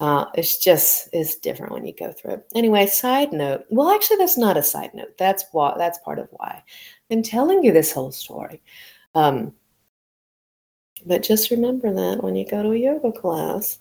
uh, 0.00 0.24
it's 0.34 0.56
just 0.56 1.10
it's 1.12 1.36
different 1.36 1.72
when 1.72 1.84
you 1.84 1.94
go 1.94 2.10
through 2.10 2.32
it. 2.32 2.46
Anyway, 2.54 2.86
side 2.86 3.32
note. 3.32 3.66
Well, 3.68 3.90
actually, 3.90 4.16
that's 4.16 4.38
not 4.38 4.56
a 4.56 4.62
side 4.62 4.92
note. 4.94 5.16
That's 5.18 5.44
why 5.52 5.74
that's 5.76 5.98
part 5.98 6.18
of 6.18 6.28
why 6.32 6.62
I'm 7.10 7.22
telling 7.22 7.62
you 7.62 7.72
this 7.72 7.92
whole 7.92 8.10
story. 8.10 8.62
Um, 9.14 9.52
but 11.04 11.22
just 11.22 11.50
remember 11.50 11.92
that 11.92 12.22
when 12.22 12.34
you 12.34 12.46
go 12.46 12.62
to 12.62 12.72
a 12.72 12.76
yoga 12.76 13.12
class. 13.12 13.78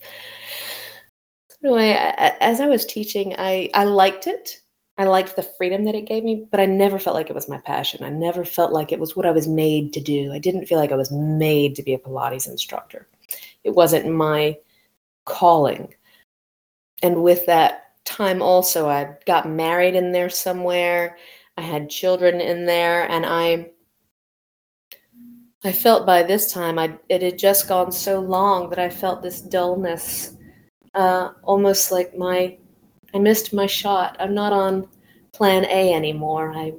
Anyway, 1.64 1.92
I, 1.92 2.36
as 2.42 2.60
I 2.62 2.68
was 2.68 2.86
teaching, 2.86 3.34
I 3.38 3.70
I 3.74 3.86
liked 3.86 4.28
it. 4.28 4.62
I 4.98 5.06
liked 5.06 5.38
the 5.38 5.44
freedom 5.44 5.86
that 5.86 5.96
it 5.96 6.08
gave 6.08 6.26
me, 6.26 6.46
but 6.52 6.60
I 6.60 6.66
never 6.66 7.00
felt 7.00 7.16
like 7.16 7.30
it 7.30 7.36
was 7.36 7.48
my 7.48 7.60
passion. 7.60 8.04
I 8.04 8.10
never 8.10 8.44
felt 8.44 8.74
like 8.74 8.92
it 8.92 9.00
was 9.00 9.16
what 9.16 9.26
I 9.26 9.32
was 9.32 9.48
made 9.48 9.94
to 9.94 10.02
do. 10.02 10.34
I 10.34 10.40
didn't 10.40 10.66
feel 10.66 10.78
like 10.78 10.92
I 10.92 10.98
was 10.98 11.12
made 11.12 11.76
to 11.76 11.84
be 11.84 11.94
a 11.94 11.98
Pilates 11.98 12.50
instructor. 12.50 13.08
It 13.64 13.76
wasn't 13.76 14.14
my 14.14 14.58
calling. 15.24 15.94
And 17.02 17.24
with 17.24 17.46
that 17.46 17.96
time, 18.06 18.42
also, 18.42 18.90
I 18.90 19.16
got 19.26 19.50
married 19.50 19.96
in 19.96 20.12
there 20.12 20.30
somewhere. 20.30 21.18
I 21.58 21.62
had 21.62 21.90
children 21.90 22.42
in 22.42 22.66
there, 22.66 23.10
and 23.10 23.26
I. 23.26 23.72
I 25.62 25.74
felt 25.74 26.06
by 26.06 26.24
this 26.24 26.54
time 26.54 26.80
I 26.80 26.98
it 27.10 27.22
had 27.22 27.38
just 27.38 27.68
gone 27.68 27.92
so 27.92 28.22
long 28.22 28.70
that 28.70 28.80
I 28.80 28.90
felt 28.90 29.22
this 29.22 29.42
dullness, 29.42 30.38
uh, 30.94 31.32
almost 31.44 31.92
like 31.92 32.18
my 32.18 32.58
I 33.14 33.20
missed 33.20 33.54
my 33.54 33.66
shot. 33.66 34.16
I'm 34.20 34.34
not 34.34 34.54
on 34.54 34.88
plan 35.34 35.66
A 35.66 35.94
anymore. 35.94 36.52
I, 36.52 36.74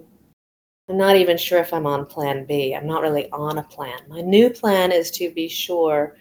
I'm 0.89 0.97
not 0.97 1.17
even 1.17 1.37
sure 1.37 1.59
if 1.59 1.73
I'm 1.73 1.87
on 1.87 2.07
plan 2.07 2.45
B. 2.45 2.75
I'm 2.75 2.87
not 2.87 3.03
really 3.03 3.31
on 3.33 3.59
a 3.59 3.63
plan. 3.63 4.01
My 4.09 4.21
new 4.21 4.51
plan 4.51 4.93
is 4.93 5.11
to 5.13 5.31
be 5.31 5.49
sure 5.49 6.17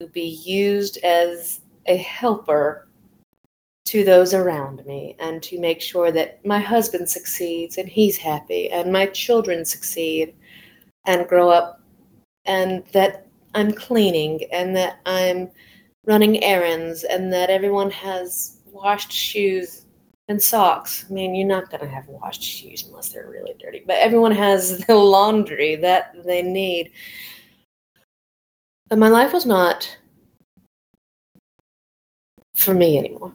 to 0.00 0.06
be 0.08 0.40
used 0.44 0.98
as 0.98 1.60
a 1.86 1.96
helper 1.96 2.85
to 3.86 4.02
those 4.02 4.34
around 4.34 4.84
me 4.84 5.16
and 5.20 5.42
to 5.44 5.60
make 5.60 5.80
sure 5.80 6.10
that 6.10 6.44
my 6.44 6.58
husband 6.58 7.08
succeeds 7.08 7.78
and 7.78 7.88
he's 7.88 8.16
happy 8.16 8.68
and 8.70 8.92
my 8.92 9.06
children 9.06 9.64
succeed 9.64 10.34
and 11.06 11.28
grow 11.28 11.48
up 11.48 11.80
and 12.46 12.84
that 12.92 13.26
I'm 13.54 13.72
cleaning 13.72 14.44
and 14.52 14.74
that 14.76 14.98
I'm 15.06 15.50
running 16.04 16.42
errands 16.42 17.04
and 17.04 17.32
that 17.32 17.48
everyone 17.48 17.90
has 17.92 18.58
washed 18.66 19.12
shoes 19.12 19.86
and 20.28 20.42
socks. 20.42 21.06
I 21.08 21.12
mean, 21.12 21.36
you're 21.36 21.46
not 21.46 21.70
going 21.70 21.80
to 21.80 21.88
have 21.88 22.08
washed 22.08 22.42
shoes 22.42 22.84
unless 22.88 23.10
they're 23.10 23.30
really 23.30 23.54
dirty, 23.60 23.84
but 23.86 23.96
everyone 23.96 24.32
has 24.32 24.78
the 24.86 24.96
laundry 24.96 25.76
that 25.76 26.12
they 26.24 26.42
need. 26.42 26.90
But 28.88 28.98
my 28.98 29.08
life 29.08 29.32
was 29.32 29.46
not 29.46 29.96
for 32.54 32.74
me 32.74 32.98
anymore. 32.98 33.32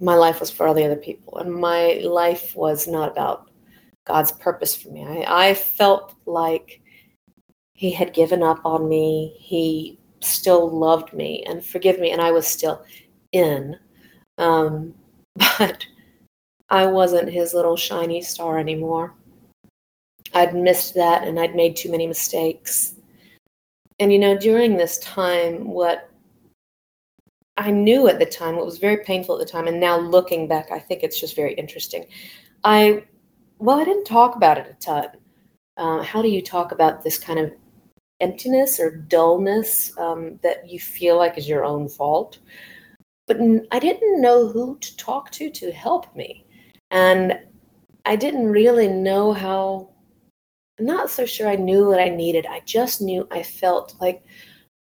My 0.00 0.14
life 0.14 0.40
was 0.40 0.50
for 0.50 0.66
all 0.66 0.74
the 0.74 0.84
other 0.84 0.96
people, 0.96 1.38
and 1.38 1.54
my 1.54 2.00
life 2.02 2.56
was 2.56 2.88
not 2.88 3.12
about 3.12 3.50
God's 4.06 4.32
purpose 4.32 4.74
for 4.74 4.88
me. 4.90 5.04
I, 5.04 5.50
I 5.50 5.54
felt 5.54 6.14
like 6.26 6.80
He 7.74 7.90
had 7.90 8.14
given 8.14 8.42
up 8.42 8.60
on 8.64 8.88
me. 8.88 9.36
He 9.38 9.98
still 10.20 10.68
loved 10.70 11.12
me 11.12 11.44
and 11.46 11.64
forgive 11.64 12.00
me, 12.00 12.10
and 12.10 12.20
I 12.20 12.30
was 12.30 12.46
still 12.46 12.84
in 13.32 13.78
um, 14.40 14.94
but 15.58 15.86
I 16.70 16.86
wasn't 16.86 17.30
his 17.30 17.54
little 17.54 17.76
shiny 17.76 18.22
star 18.22 18.58
anymore. 18.58 19.14
I'd 20.32 20.54
missed 20.54 20.94
that 20.94 21.26
and 21.26 21.38
I'd 21.38 21.54
made 21.54 21.76
too 21.76 21.90
many 21.90 22.06
mistakes. 22.06 22.94
And 23.98 24.12
you 24.12 24.18
know, 24.18 24.36
during 24.38 24.76
this 24.76 24.98
time, 24.98 25.68
what 25.68 26.09
I 27.56 27.70
knew 27.70 28.08
at 28.08 28.18
the 28.18 28.26
time, 28.26 28.56
what 28.56 28.66
was 28.66 28.78
very 28.78 29.04
painful 29.04 29.34
at 29.34 29.44
the 29.44 29.50
time, 29.50 29.66
and 29.66 29.78
now 29.78 29.98
looking 29.98 30.48
back, 30.48 30.70
I 30.70 30.78
think 30.78 31.02
it's 31.02 31.20
just 31.20 31.36
very 31.36 31.54
interesting. 31.54 32.06
I, 32.64 33.04
well, 33.58 33.80
I 33.80 33.84
didn't 33.84 34.04
talk 34.04 34.36
about 34.36 34.58
it 34.58 34.70
a 34.70 34.74
ton. 34.74 35.08
Uh, 35.76 36.02
how 36.02 36.22
do 36.22 36.28
you 36.28 36.42
talk 36.42 36.72
about 36.72 37.02
this 37.02 37.18
kind 37.18 37.38
of 37.38 37.52
emptiness 38.20 38.78
or 38.78 38.96
dullness 38.96 39.96
um, 39.98 40.38
that 40.42 40.68
you 40.68 40.78
feel 40.78 41.16
like 41.16 41.38
is 41.38 41.48
your 41.48 41.64
own 41.64 41.88
fault? 41.88 42.38
but 43.30 43.38
I 43.70 43.78
didn't 43.78 44.20
know 44.20 44.48
who 44.48 44.76
to 44.80 44.96
talk 44.96 45.30
to 45.30 45.50
to 45.50 45.70
help 45.70 46.16
me. 46.16 46.44
And 46.90 47.38
I 48.04 48.16
didn't 48.16 48.48
really 48.48 48.88
know 48.88 49.32
how, 49.32 49.90
I'm 50.80 50.84
not 50.84 51.10
so 51.10 51.24
sure 51.24 51.48
I 51.48 51.54
knew 51.54 51.86
what 51.86 52.00
I 52.00 52.08
needed. 52.08 52.44
I 52.46 52.60
just 52.64 53.00
knew 53.00 53.28
I 53.30 53.44
felt 53.44 53.94
like 54.00 54.24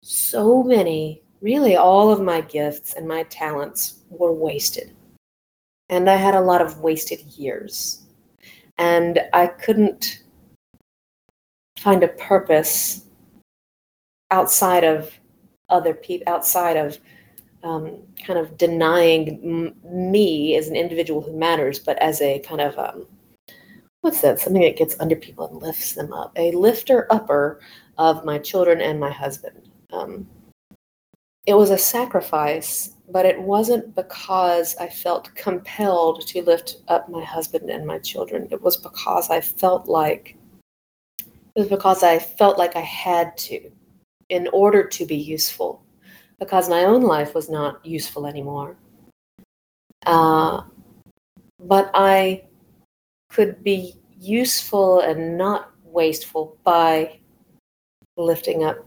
so 0.00 0.62
many, 0.62 1.22
really 1.40 1.76
all 1.76 2.10
of 2.10 2.20
my 2.20 2.40
gifts 2.40 2.94
and 2.94 3.06
my 3.06 3.22
talents 3.24 4.00
were 4.10 4.32
wasted. 4.32 4.94
And 5.88 6.08
I 6.10 6.16
had 6.16 6.34
a 6.34 6.40
lot 6.40 6.60
of 6.60 6.80
wasted 6.80 7.20
years. 7.36 8.02
And 8.78 9.20
I 9.32 9.46
couldn't 9.46 10.22
find 11.78 12.02
a 12.02 12.08
purpose 12.08 13.06
outside 14.30 14.84
of 14.84 15.12
other 15.68 15.94
people, 15.94 16.32
outside 16.32 16.76
of 16.76 16.98
um, 17.62 18.02
kind 18.24 18.38
of 18.38 18.56
denying 18.56 19.74
m- 19.84 20.02
me 20.12 20.56
as 20.56 20.68
an 20.68 20.76
individual 20.76 21.20
who 21.20 21.36
matters, 21.36 21.78
but 21.78 21.98
as 21.98 22.20
a 22.20 22.38
kind 22.40 22.60
of 22.60 22.78
um, 22.78 23.06
what's 24.02 24.20
that? 24.20 24.38
Something 24.38 24.62
that 24.62 24.76
gets 24.76 24.98
under 25.00 25.16
people 25.16 25.48
and 25.48 25.62
lifts 25.62 25.94
them 25.94 26.12
up. 26.12 26.32
A 26.36 26.52
lifter 26.52 27.06
upper 27.10 27.60
of 27.96 28.24
my 28.24 28.38
children 28.38 28.80
and 28.80 29.00
my 29.00 29.10
husband. 29.10 29.68
Um, 29.92 30.26
it 31.48 31.56
was 31.56 31.70
a 31.70 31.78
sacrifice, 31.78 32.90
but 33.10 33.24
it 33.24 33.40
wasn't 33.40 33.94
because 33.94 34.76
I 34.76 34.86
felt 34.86 35.34
compelled 35.34 36.26
to 36.26 36.42
lift 36.42 36.82
up 36.88 37.08
my 37.08 37.24
husband 37.24 37.70
and 37.70 37.86
my 37.86 38.00
children. 38.00 38.46
It 38.50 38.60
was 38.60 38.76
because 38.76 39.30
I 39.30 39.40
felt 39.40 39.88
like 39.88 40.36
it 41.22 41.58
was 41.58 41.68
because 41.68 42.02
I 42.02 42.18
felt 42.18 42.58
like 42.58 42.76
I 42.76 42.82
had 42.82 43.34
to 43.38 43.70
in 44.28 44.46
order 44.52 44.86
to 44.88 45.06
be 45.06 45.16
useful 45.16 45.82
because 46.38 46.68
my 46.68 46.84
own 46.84 47.00
life 47.00 47.34
was 47.34 47.48
not 47.48 47.82
useful 47.82 48.26
anymore. 48.26 48.76
Uh, 50.04 50.64
but 51.60 51.90
I 51.94 52.44
could 53.30 53.64
be 53.64 53.94
useful 54.20 55.00
and 55.00 55.38
not 55.38 55.70
wasteful 55.82 56.58
by 56.62 57.20
lifting 58.18 58.64
up 58.64 58.86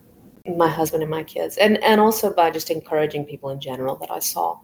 my 0.58 0.68
husband 0.68 1.04
and 1.04 1.12
my 1.12 1.24
kids 1.24 1.58
and 1.58 1.78
and 1.84 2.02
also 2.02 2.34
by 2.34 2.50
just 2.50 2.72
encouraging 2.72 3.26
people 3.26 3.50
in 3.50 3.60
general 3.60 3.96
that 3.96 4.12
I 4.12 4.20
saw 4.20 4.60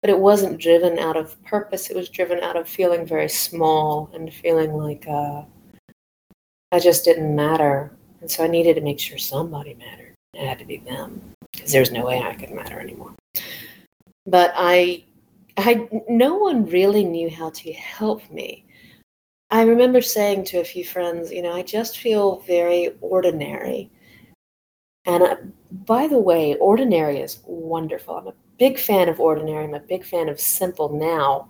but 0.00 0.10
it 0.10 0.18
wasn't 0.18 0.60
driven 0.60 0.98
out 0.98 1.16
of 1.16 1.42
purpose 1.44 1.90
it 1.90 1.96
was 1.96 2.08
driven 2.08 2.40
out 2.40 2.56
of 2.56 2.68
feeling 2.68 3.06
very 3.06 3.28
small 3.28 4.10
and 4.14 4.32
feeling 4.32 4.72
like 4.72 5.06
uh, 5.08 5.42
I 6.72 6.78
just 6.78 7.04
didn't 7.04 7.34
matter 7.34 7.92
and 8.20 8.30
so 8.30 8.44
I 8.44 8.48
needed 8.48 8.74
to 8.74 8.80
make 8.80 8.98
sure 8.98 9.18
somebody 9.18 9.74
mattered 9.74 10.14
it 10.34 10.46
had 10.46 10.58
to 10.58 10.64
be 10.64 10.78
them 10.78 11.20
because 11.52 11.72
there's 11.72 11.90
no 11.90 12.04
way 12.04 12.20
I 12.20 12.34
could 12.34 12.50
matter 12.50 12.78
anymore. 12.78 13.14
But 14.26 14.52
I, 14.54 15.04
I, 15.56 15.88
no 16.08 16.36
one 16.36 16.66
really 16.66 17.04
knew 17.04 17.30
how 17.30 17.50
to 17.50 17.72
help 17.72 18.30
me. 18.30 18.64
I 19.50 19.62
remember 19.62 20.02
saying 20.02 20.44
to 20.46 20.60
a 20.60 20.64
few 20.64 20.84
friends, 20.84 21.32
you 21.32 21.42
know, 21.42 21.52
I 21.52 21.62
just 21.62 21.98
feel 21.98 22.40
very 22.40 22.90
ordinary. 23.00 23.90
And 25.08 25.22
uh, 25.22 25.36
by 25.86 26.06
the 26.06 26.18
way, 26.18 26.54
ordinary 26.56 27.18
is 27.20 27.40
wonderful. 27.46 28.16
I'm 28.16 28.26
a 28.26 28.34
big 28.58 28.78
fan 28.78 29.08
of 29.08 29.18
ordinary. 29.18 29.64
I'm 29.64 29.72
a 29.72 29.80
big 29.80 30.04
fan 30.04 30.28
of 30.28 30.38
simple 30.38 30.90
now. 30.90 31.48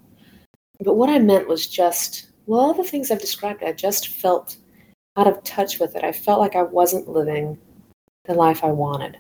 But 0.80 0.94
what 0.94 1.10
I 1.10 1.18
meant 1.18 1.48
was 1.48 1.66
just, 1.66 2.30
well, 2.46 2.60
all 2.60 2.72
the 2.72 2.84
things 2.84 3.10
I've 3.10 3.20
described, 3.20 3.64
I 3.64 3.72
just 3.72 4.08
felt 4.08 4.58
out 5.16 5.26
of 5.26 5.42
touch 5.42 5.80
with 5.80 5.96
it. 5.96 6.04
I 6.04 6.12
felt 6.12 6.38
like 6.38 6.54
I 6.54 6.62
wasn't 6.62 7.08
living 7.08 7.58
the 8.26 8.34
life 8.34 8.62
I 8.62 8.70
wanted. 8.70 9.18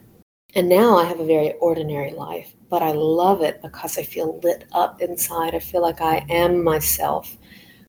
And 0.54 0.68
now 0.68 0.96
I 0.96 1.04
have 1.04 1.18
a 1.18 1.26
very 1.26 1.54
ordinary 1.54 2.12
life, 2.12 2.54
but 2.70 2.80
I 2.80 2.92
love 2.92 3.42
it 3.42 3.60
because 3.60 3.98
I 3.98 4.04
feel 4.04 4.38
lit 4.44 4.66
up 4.70 5.02
inside. 5.02 5.56
I 5.56 5.58
feel 5.58 5.82
like 5.82 6.00
I 6.00 6.24
am 6.30 6.62
myself. 6.62 7.36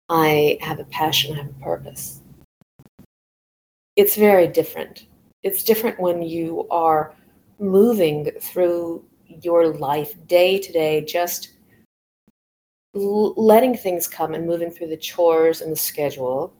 I 0.09 0.57
have 0.61 0.79
a 0.79 0.85
passion, 0.85 1.35
I 1.35 1.43
have 1.43 1.49
a 1.49 1.63
purpose. 1.63 2.21
It's 3.95 4.15
very 4.15 4.47
different. 4.47 5.05
It's 5.43 5.63
different 5.63 5.99
when 5.99 6.21
you 6.21 6.67
are 6.69 7.13
moving 7.59 8.31
through 8.41 9.05
your 9.27 9.73
life 9.73 10.15
day 10.27 10.59
to 10.59 10.71
day, 10.71 11.03
just 11.05 11.53
letting 12.93 13.77
things 13.77 14.07
come 14.07 14.33
and 14.33 14.45
moving 14.45 14.71
through 14.71 14.87
the 14.87 14.97
chores 14.97 15.61
and 15.61 15.71
the 15.71 15.77
schedule, 15.77 16.53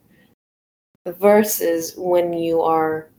versus 1.05 1.93
when 1.97 2.31
you 2.33 2.61
are 2.61 3.09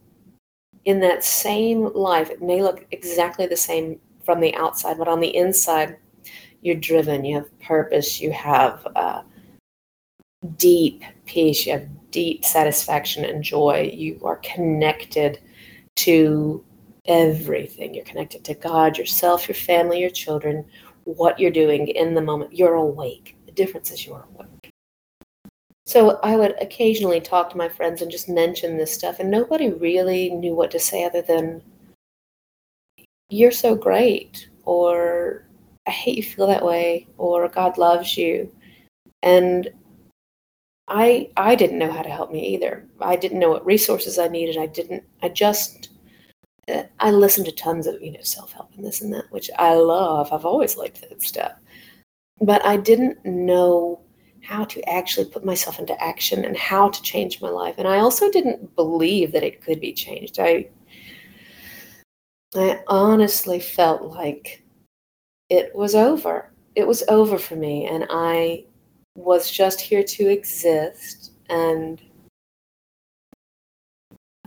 in 0.84 1.00
that 1.00 1.24
same 1.24 1.92
life, 1.94 2.30
it 2.30 2.40
may 2.40 2.62
look 2.62 2.86
exactly 2.90 3.46
the 3.46 3.56
same 3.56 4.00
from 4.24 4.40
the 4.40 4.54
outside, 4.54 4.96
but 4.96 5.08
on 5.08 5.20
the 5.20 5.34
inside, 5.36 5.98
you're 6.62 6.76
driven, 6.76 7.24
you 7.24 7.36
have 7.36 7.60
purpose, 7.60 8.20
you 8.20 8.30
have 8.30 8.86
uh, 8.96 9.22
deep 10.56 11.02
peace, 11.26 11.66
you 11.66 11.72
have 11.72 11.88
deep 12.10 12.44
satisfaction 12.44 13.24
and 13.24 13.42
joy. 13.42 13.90
You 13.92 14.20
are 14.24 14.36
connected 14.36 15.40
to 16.04 16.64
everything. 17.06 17.94
You're 17.94 18.04
connected 18.04 18.44
to 18.44 18.54
God, 18.54 18.98
yourself, 18.98 19.48
your 19.48 19.54
family, 19.56 20.00
your 20.00 20.10
children, 20.10 20.64
what 21.04 21.38
you're 21.38 21.50
doing 21.50 21.88
in 21.88 22.14
the 22.14 22.20
moment. 22.22 22.54
You're 22.54 22.74
awake. 22.74 23.36
The 23.46 23.52
difference 23.52 23.90
is 23.90 24.06
you're 24.06 24.26
awake. 24.34 24.70
So 25.86 26.20
I 26.22 26.36
would 26.36 26.54
occasionally 26.62 27.20
talk 27.20 27.50
to 27.50 27.56
my 27.58 27.68
friends 27.68 28.02
and 28.02 28.10
just 28.10 28.28
mention 28.28 28.76
this 28.76 28.92
stuff, 28.94 29.18
and 29.18 29.30
nobody 29.30 29.70
really 29.70 30.30
knew 30.30 30.54
what 30.54 30.70
to 30.72 30.78
say 30.78 31.04
other 31.04 31.22
than, 31.22 31.62
You're 33.30 33.50
so 33.52 33.74
great, 33.74 34.48
or 34.64 35.46
I 35.86 35.90
hate 35.90 36.16
you 36.16 36.22
feel 36.22 36.46
that 36.48 36.64
way, 36.64 37.08
or 37.18 37.48
God 37.48 37.78
loves 37.78 38.16
you. 38.16 38.52
and 39.22 39.70
I 40.88 41.30
I 41.36 41.54
didn't 41.54 41.78
know 41.78 41.92
how 41.92 42.02
to 42.02 42.08
help 42.10 42.32
me 42.32 42.46
either. 42.54 42.84
I 43.00 43.16
didn't 43.16 43.38
know 43.38 43.50
what 43.50 43.64
resources 43.64 44.18
I 44.18 44.28
needed. 44.28 44.56
I 44.58 44.66
didn't. 44.66 45.04
I 45.22 45.28
just 45.28 45.89
I 46.98 47.10
listened 47.10 47.46
to 47.46 47.52
tons 47.52 47.86
of 47.86 48.00
you 48.02 48.12
know 48.12 48.22
self 48.22 48.52
help 48.52 48.70
and 48.76 48.84
this 48.84 49.00
and 49.00 49.12
that, 49.14 49.30
which 49.30 49.50
I 49.58 49.74
love. 49.74 50.32
I've 50.32 50.44
always 50.44 50.76
liked 50.76 51.00
that 51.00 51.22
stuff, 51.22 51.52
but 52.40 52.64
I 52.64 52.76
didn't 52.76 53.24
know 53.24 54.00
how 54.42 54.64
to 54.64 54.88
actually 54.88 55.26
put 55.26 55.44
myself 55.44 55.78
into 55.78 56.02
action 56.02 56.44
and 56.44 56.56
how 56.56 56.88
to 56.88 57.02
change 57.02 57.40
my 57.42 57.50
life. 57.50 57.74
And 57.78 57.86
I 57.86 57.98
also 57.98 58.30
didn't 58.30 58.74
believe 58.74 59.32
that 59.32 59.42
it 59.42 59.62
could 59.62 59.80
be 59.80 59.92
changed. 59.92 60.38
I 60.38 60.68
I 62.54 62.80
honestly 62.88 63.60
felt 63.60 64.02
like 64.02 64.64
it 65.50 65.74
was 65.74 65.94
over. 65.94 66.52
It 66.74 66.86
was 66.86 67.04
over 67.08 67.38
for 67.38 67.56
me 67.56 67.86
and 67.86 68.06
I 68.10 68.64
was 69.14 69.50
just 69.50 69.80
here 69.80 70.02
to 70.02 70.28
exist 70.28 71.32
and 71.48 72.00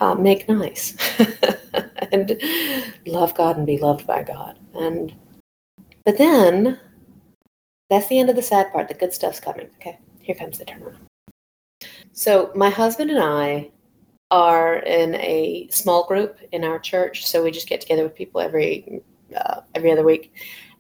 uh, 0.03 0.15
make 0.15 0.49
nice 0.49 0.95
and 2.11 2.41
love 3.05 3.33
God 3.35 3.57
and 3.57 3.65
be 3.65 3.77
loved 3.77 4.05
by 4.05 4.21
God. 4.23 4.59
And 4.75 5.15
but 6.03 6.17
then 6.17 6.79
that's 7.89 8.07
the 8.07 8.19
end 8.19 8.29
of 8.29 8.35
the 8.35 8.41
sad 8.41 8.71
part. 8.71 8.89
The 8.89 8.95
good 8.95 9.13
stuff's 9.13 9.39
coming. 9.39 9.69
Okay, 9.77 9.97
here 10.19 10.35
comes 10.35 10.57
the 10.57 10.65
turnaround. 10.65 10.97
So 12.11 12.51
my 12.53 12.69
husband 12.69 13.11
and 13.11 13.19
I 13.19 13.71
are 14.29 14.77
in 14.79 15.15
a 15.15 15.69
small 15.71 16.05
group 16.05 16.37
in 16.51 16.63
our 16.63 16.79
church. 16.79 17.25
So 17.25 17.43
we 17.43 17.51
just 17.51 17.69
get 17.69 17.79
together 17.79 18.03
with 18.03 18.15
people 18.15 18.41
every 18.41 19.01
uh, 19.35 19.61
every 19.73 19.91
other 19.91 20.03
week, 20.03 20.33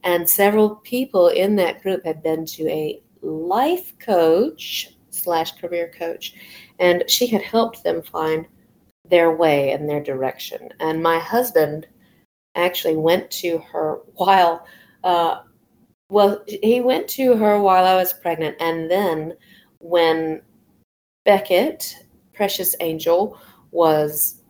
and 0.03 0.29
several 0.29 0.75
people 0.77 1.29
in 1.29 1.55
that 1.55 1.81
group 1.81 2.03
had 2.05 2.21
been 2.21 2.45
to 2.45 2.67
a 2.67 3.01
life 3.21 3.97
coach 3.99 4.97
slash 5.11 5.53
career 5.53 5.93
coach, 5.97 6.33
and 6.79 7.09
she 7.09 7.25
had 7.25 7.41
helped 7.41 7.83
them 7.83 8.01
find 8.01 8.45
their 9.09 9.31
way 9.35 9.71
and 9.71 9.89
their 9.89 10.01
direction. 10.01 10.69
And 10.79 11.03
my 11.03 11.19
husband 11.19 11.87
actually 12.55 12.95
went 12.95 13.29
to 13.31 13.57
her 13.71 13.99
while, 14.15 14.65
uh, 15.03 15.41
well, 16.09 16.43
he 16.47 16.81
went 16.81 17.07
to 17.09 17.35
her 17.35 17.59
while 17.59 17.85
I 17.85 17.95
was 17.95 18.13
pregnant, 18.13 18.55
and 18.59 18.89
then 18.89 19.35
when 19.79 20.41
Beckett, 21.25 21.95
precious 22.33 22.75
angel, 22.79 23.37
was 23.71 24.41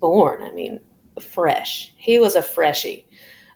born, 0.00 0.42
I 0.42 0.50
mean, 0.52 0.80
fresh. 1.20 1.92
He 1.96 2.18
was 2.18 2.36
a 2.36 2.42
freshie. 2.42 3.06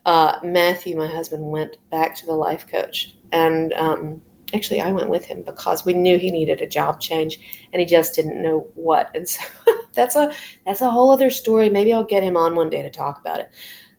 Uh, 0.04 0.38
Matthew, 0.42 0.96
my 0.96 1.06
husband, 1.06 1.44
went 1.44 1.76
back 1.90 2.14
to 2.16 2.26
the 2.26 2.32
life 2.32 2.66
coach 2.66 3.14
and 3.32 3.72
um, 3.74 4.22
actually 4.54 4.80
i 4.80 4.90
went 4.90 5.10
with 5.10 5.24
him 5.24 5.42
because 5.42 5.84
we 5.84 5.92
knew 5.92 6.18
he 6.18 6.30
needed 6.30 6.60
a 6.60 6.66
job 6.66 7.00
change 7.00 7.38
and 7.72 7.80
he 7.80 7.86
just 7.86 8.14
didn't 8.14 8.42
know 8.42 8.66
what. 8.74 9.10
And 9.14 9.28
so 9.28 9.42
that's 9.92 10.16
a 10.16 10.32
that's 10.64 10.80
a 10.80 10.90
whole 10.90 11.10
other 11.10 11.30
story. 11.30 11.70
Maybe 11.70 11.92
i'll 11.92 12.04
get 12.04 12.22
him 12.22 12.36
on 12.36 12.54
one 12.54 12.70
day 12.70 12.82
to 12.82 12.90
talk 12.90 13.20
about 13.20 13.40
it. 13.40 13.50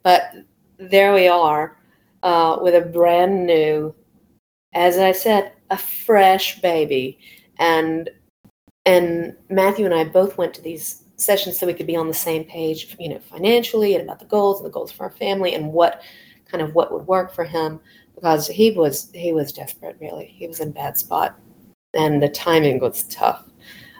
But 0.03 0.33
there 0.77 1.13
we 1.13 1.27
are 1.27 1.77
uh, 2.23 2.57
with 2.61 2.75
a 2.75 2.81
brand 2.81 3.45
new 3.45 3.93
as 4.73 4.97
i 4.97 5.11
said 5.11 5.53
a 5.69 5.77
fresh 5.77 6.61
baby. 6.61 7.19
And 7.59 8.09
and 8.85 9.35
matthew 9.49 9.85
and 9.85 9.93
i 9.93 10.05
both 10.05 10.37
went 10.37 10.53
to 10.53 10.61
these 10.61 11.03
sessions 11.17 11.59
so 11.59 11.67
we 11.67 11.73
could 11.73 11.85
be 11.85 11.97
on 11.97 12.07
the 12.07 12.13
same 12.13 12.45
page 12.45 12.95
you 12.97 13.09
know 13.09 13.19
financially 13.19 13.93
and 13.93 14.03
about 14.03 14.19
the 14.19 14.25
goals 14.25 14.57
and 14.57 14.65
the 14.65 14.71
goals 14.71 14.91
for 14.91 15.03
our 15.03 15.11
family 15.11 15.53
and 15.53 15.73
what 15.73 16.01
kind 16.45 16.63
of 16.63 16.73
what 16.73 16.91
would 16.91 17.05
work 17.05 17.33
for 17.33 17.43
him 17.43 17.79
because 18.19 18.47
he 18.47 18.71
was 18.71 19.09
he 19.13 19.31
was 19.31 19.53
desperate. 19.53 19.95
Really, 20.01 20.25
he 20.25 20.47
was 20.47 20.59
in 20.59 20.69
a 20.69 20.71
bad 20.71 20.97
spot, 20.97 21.39
and 21.93 22.21
the 22.21 22.27
timing 22.27 22.79
was 22.79 23.03
tough 23.03 23.45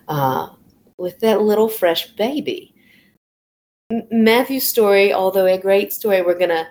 uh, 0.10 0.50
with 0.98 1.20
that 1.20 1.42
little 1.42 1.70
fresh 1.70 2.08
baby. 2.16 2.76
Matthew's 4.12 4.68
story, 4.68 5.14
although 5.14 5.46
a 5.46 5.58
great 5.58 5.94
story, 5.94 6.22
we're 6.22 6.38
gonna 6.38 6.68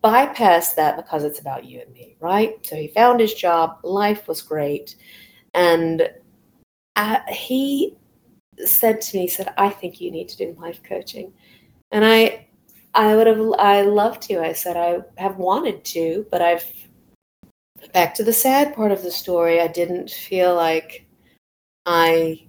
bypass 0.00 0.74
that 0.74 0.96
because 0.96 1.22
it's 1.22 1.38
about 1.38 1.64
you 1.64 1.80
and 1.80 1.92
me, 1.92 2.16
right? 2.20 2.54
So 2.66 2.76
he 2.76 2.88
found 2.88 3.20
his 3.20 3.34
job, 3.34 3.78
life 3.84 4.26
was 4.26 4.42
great, 4.42 4.96
and 5.54 6.10
I, 6.96 7.20
he 7.30 7.96
said 8.64 9.00
to 9.02 9.16
me, 9.16 9.22
he 9.22 9.28
said, 9.28 9.54
"I 9.56 9.70
think 9.70 10.00
you 10.00 10.10
need 10.10 10.28
to 10.30 10.36
do 10.36 10.56
life 10.58 10.82
coaching," 10.82 11.32
and 11.92 12.04
I 12.04 12.48
I 12.94 13.16
would 13.16 13.26
have, 13.26 13.40
I 13.58 13.82
love 13.82 14.20
to. 14.20 14.42
I 14.42 14.52
said, 14.52 14.76
I 14.76 15.00
have 15.20 15.36
wanted 15.36 15.84
to, 15.86 16.26
but 16.30 16.42
I've, 16.42 16.64
back 17.92 18.14
to 18.16 18.24
the 18.24 18.32
sad 18.32 18.74
part 18.74 18.92
of 18.92 19.02
the 19.02 19.10
story, 19.10 19.60
I 19.60 19.68
didn't 19.68 20.10
feel 20.10 20.54
like 20.54 21.06
I 21.86 22.46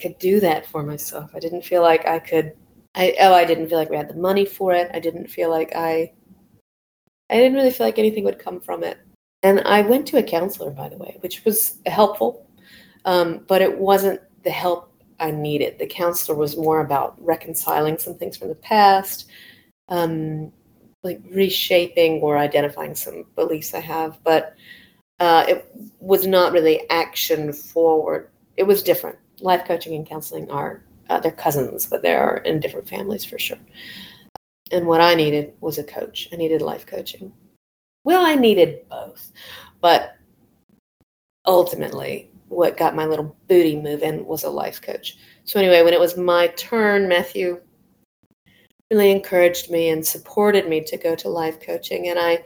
could 0.00 0.18
do 0.18 0.40
that 0.40 0.66
for 0.66 0.82
myself. 0.82 1.30
I 1.34 1.40
didn't 1.40 1.62
feel 1.62 1.82
like 1.82 2.06
I 2.06 2.18
could, 2.18 2.52
I, 2.94 3.14
oh, 3.20 3.34
I 3.34 3.44
didn't 3.44 3.68
feel 3.68 3.78
like 3.78 3.90
we 3.90 3.96
had 3.96 4.08
the 4.08 4.14
money 4.14 4.44
for 4.44 4.72
it. 4.72 4.90
I 4.94 5.00
didn't 5.00 5.28
feel 5.28 5.50
like 5.50 5.72
I, 5.74 6.12
I 7.30 7.36
didn't 7.36 7.54
really 7.54 7.70
feel 7.70 7.86
like 7.86 7.98
anything 7.98 8.24
would 8.24 8.38
come 8.38 8.60
from 8.60 8.84
it. 8.84 8.98
And 9.42 9.60
I 9.60 9.80
went 9.82 10.06
to 10.08 10.18
a 10.18 10.22
counselor, 10.22 10.70
by 10.70 10.88
the 10.88 10.96
way, 10.98 11.16
which 11.20 11.44
was 11.44 11.78
helpful, 11.86 12.46
um, 13.04 13.44
but 13.48 13.62
it 13.62 13.76
wasn't 13.76 14.20
the 14.44 14.50
help 14.50 14.92
I 15.18 15.32
needed. 15.32 15.78
The 15.78 15.86
counselor 15.86 16.38
was 16.38 16.56
more 16.56 16.80
about 16.80 17.14
reconciling 17.24 17.98
some 17.98 18.14
things 18.14 18.36
from 18.36 18.48
the 18.48 18.54
past, 18.54 19.28
um, 19.88 20.52
like 21.02 21.20
reshaping 21.30 22.20
or 22.20 22.38
identifying 22.38 22.94
some 22.94 23.24
beliefs 23.34 23.74
I 23.74 23.80
have, 23.80 24.18
but 24.24 24.54
uh, 25.20 25.44
it 25.48 25.70
was 26.00 26.26
not 26.26 26.52
really 26.52 26.88
action 26.90 27.52
forward. 27.52 28.30
It 28.56 28.64
was 28.64 28.82
different. 28.82 29.18
Life 29.40 29.64
coaching 29.64 29.94
and 29.94 30.06
counseling 30.06 30.50
are 30.50 30.84
uh, 31.10 31.20
they're 31.20 31.32
cousins, 31.32 31.86
but 31.86 32.02
they 32.02 32.14
are 32.14 32.38
in 32.38 32.60
different 32.60 32.88
families 32.88 33.24
for 33.24 33.38
sure. 33.38 33.58
And 34.70 34.86
what 34.86 35.00
I 35.00 35.14
needed 35.14 35.52
was 35.60 35.78
a 35.78 35.84
coach. 35.84 36.28
I 36.32 36.36
needed 36.36 36.62
life 36.62 36.86
coaching. 36.86 37.32
Well, 38.04 38.24
I 38.24 38.34
needed 38.34 38.88
both, 38.88 39.32
but 39.80 40.16
ultimately, 41.46 42.30
what 42.48 42.76
got 42.76 42.94
my 42.94 43.06
little 43.06 43.36
booty 43.48 43.80
moving 43.80 44.26
was 44.26 44.44
a 44.44 44.50
life 44.50 44.80
coach. 44.80 45.16
So 45.44 45.58
anyway, 45.60 45.82
when 45.82 45.94
it 45.94 46.00
was 46.00 46.16
my 46.16 46.48
turn, 46.48 47.08
Matthew 47.08 47.60
really 48.92 49.10
encouraged 49.10 49.70
me 49.70 49.88
and 49.88 50.06
supported 50.06 50.68
me 50.68 50.82
to 50.82 50.98
go 50.98 51.14
to 51.14 51.28
life 51.28 51.58
coaching. 51.60 52.08
And 52.08 52.18
I, 52.18 52.44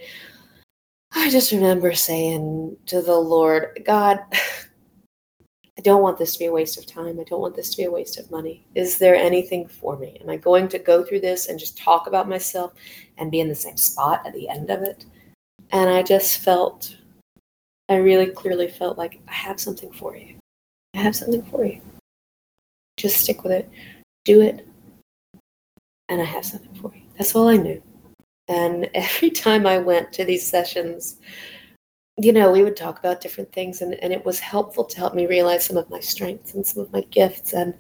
I 1.13 1.29
just 1.29 1.51
remember 1.51 1.93
saying 1.93 2.77
to 2.87 3.03
the 3.03 3.17
Lord, 3.17 3.83
God, 3.85 4.21
I 4.33 5.83
don't 5.83 6.03
want 6.03 6.19
this 6.19 6.35
to 6.35 6.39
be 6.39 6.45
a 6.47 6.53
waste 6.53 6.79
of 6.79 6.87
time. 6.87 7.19
I 7.19 7.25
don't 7.25 7.41
want 7.41 7.57
this 7.57 7.71
to 7.71 7.77
be 7.77 7.85
a 7.85 7.91
waste 7.91 8.19
of 8.19 8.31
money. 8.31 8.65
Is 8.77 8.97
there 8.97 9.17
anything 9.17 9.67
for 9.67 9.99
me? 9.99 10.19
Am 10.23 10.31
I 10.31 10.37
going 10.37 10.69
to 10.69 10.79
go 10.79 11.03
through 11.03 11.21
this 11.21 11.49
and 11.49 11.59
just 11.59 11.77
talk 11.79 12.07
about 12.07 12.29
myself 12.29 12.75
and 13.19 13.31
be 13.31 13.41
in 13.41 13.49
the 13.49 13.55
same 13.55 13.77
spot 13.77 14.25
at 14.25 14.33
the 14.33 14.49
end 14.49 14.71
of 14.71 14.83
it? 14.83 15.05
And 15.73 15.91
I 15.91 16.03
just 16.05 16.39
felt, 16.39 16.97
I 17.89 17.97
really 17.97 18.27
clearly 18.27 18.69
felt 18.69 18.99
like 18.99 19.21
I 19.27 19.33
have 19.33 19.59
something 19.59 19.93
for 19.93 20.17
you. 20.17 20.37
I 20.95 20.99
have 20.99 21.17
something 21.17 21.43
for 21.43 21.65
you. 21.65 21.81
Just 22.97 23.21
stick 23.21 23.43
with 23.43 23.53
it. 23.53 23.69
Do 24.25 24.41
it 24.43 24.66
and 26.09 26.21
I 26.21 26.25
have 26.25 26.45
something 26.45 26.75
for 26.75 26.93
you. 26.95 27.03
That's 27.17 27.35
all 27.35 27.49
I 27.49 27.57
knew. 27.57 27.83
And 28.49 28.89
every 28.95 29.31
time 29.31 29.67
I 29.67 29.79
went 29.79 30.13
to 30.15 30.25
these 30.25 30.47
sessions, 30.47 31.19
you 32.19 32.33
know, 32.33 32.51
we 32.51 32.63
would 32.63 32.77
talk 32.77 32.99
about 32.99 33.21
different 33.21 33.53
things, 33.53 33.83
and, 33.83 33.95
and 33.95 34.13
it 34.13 34.25
was 34.25 34.41
helpful 34.41 34.85
to 34.85 34.97
help 34.97 35.15
me 35.15 35.27
realize 35.27 35.65
some 35.65 35.77
of 35.77 35.91
my 35.91 36.01
strengths 36.01 36.55
and 36.55 36.67
some 36.67 36.83
of 36.83 36.93
my 36.93 37.03
gifts 37.11 37.53
and 37.53 37.75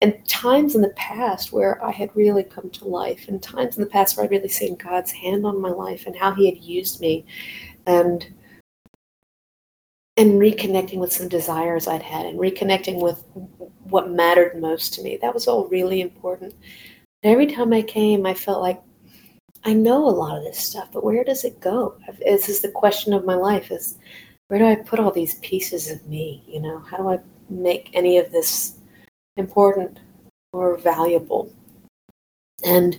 and 0.00 0.26
times 0.28 0.74
in 0.74 0.82
the 0.82 0.88
past 0.90 1.52
where 1.52 1.82
I 1.84 1.92
had 1.92 2.10
really 2.16 2.42
come 2.42 2.70
to 2.70 2.84
life, 2.84 3.26
and 3.28 3.42
times 3.42 3.76
in 3.76 3.84
the 3.84 3.90
past 3.90 4.16
where 4.16 4.24
I'd 4.24 4.32
really 4.32 4.48
seen 4.48 4.76
God's 4.76 5.12
hand 5.12 5.46
on 5.46 5.60
my 5.60 5.70
life 5.70 6.06
and 6.06 6.16
how 6.16 6.32
He 6.34 6.46
had 6.46 6.58
used 6.58 7.00
me, 7.00 7.24
and 7.86 8.26
and 10.16 10.40
reconnecting 10.40 10.98
with 10.98 11.12
some 11.12 11.28
desires 11.28 11.86
I'd 11.88 12.02
had, 12.02 12.26
and 12.26 12.38
reconnecting 12.38 13.00
with 13.00 13.24
what 13.84 14.10
mattered 14.10 14.60
most 14.60 14.94
to 14.94 15.02
me. 15.02 15.18
That 15.20 15.34
was 15.34 15.46
all 15.48 15.66
really 15.68 16.00
important 16.00 16.54
every 17.22 17.46
time 17.46 17.72
I 17.72 17.82
came, 17.82 18.26
I 18.26 18.34
felt 18.34 18.60
like 18.60 18.82
I 19.64 19.72
know 19.72 20.08
a 20.08 20.10
lot 20.10 20.36
of 20.36 20.44
this 20.44 20.58
stuff, 20.58 20.88
but 20.92 21.04
where 21.04 21.24
does 21.24 21.44
it 21.44 21.60
go? 21.60 21.96
This 22.18 22.48
is 22.48 22.62
the 22.62 22.70
question 22.70 23.12
of 23.12 23.24
my 23.24 23.34
life: 23.34 23.70
is 23.70 23.98
where 24.48 24.58
do 24.58 24.66
I 24.66 24.76
put 24.76 24.98
all 24.98 25.10
these 25.10 25.36
pieces 25.36 25.90
of 25.90 26.06
me? 26.06 26.42
You 26.46 26.60
know, 26.60 26.78
how 26.80 26.96
do 26.98 27.08
I 27.08 27.18
make 27.48 27.90
any 27.94 28.18
of 28.18 28.32
this 28.32 28.78
important 29.36 30.00
or 30.52 30.76
valuable? 30.78 31.52
And 32.64 32.98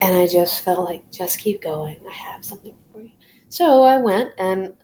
and 0.00 0.16
I 0.16 0.26
just 0.26 0.62
felt 0.62 0.84
like 0.84 1.10
just 1.10 1.38
keep 1.38 1.62
going. 1.62 1.96
I 2.08 2.12
have 2.12 2.44
something 2.44 2.74
for 2.92 3.00
you. 3.00 3.12
So 3.48 3.82
I 3.82 3.96
went 3.98 4.32
and 4.38 4.74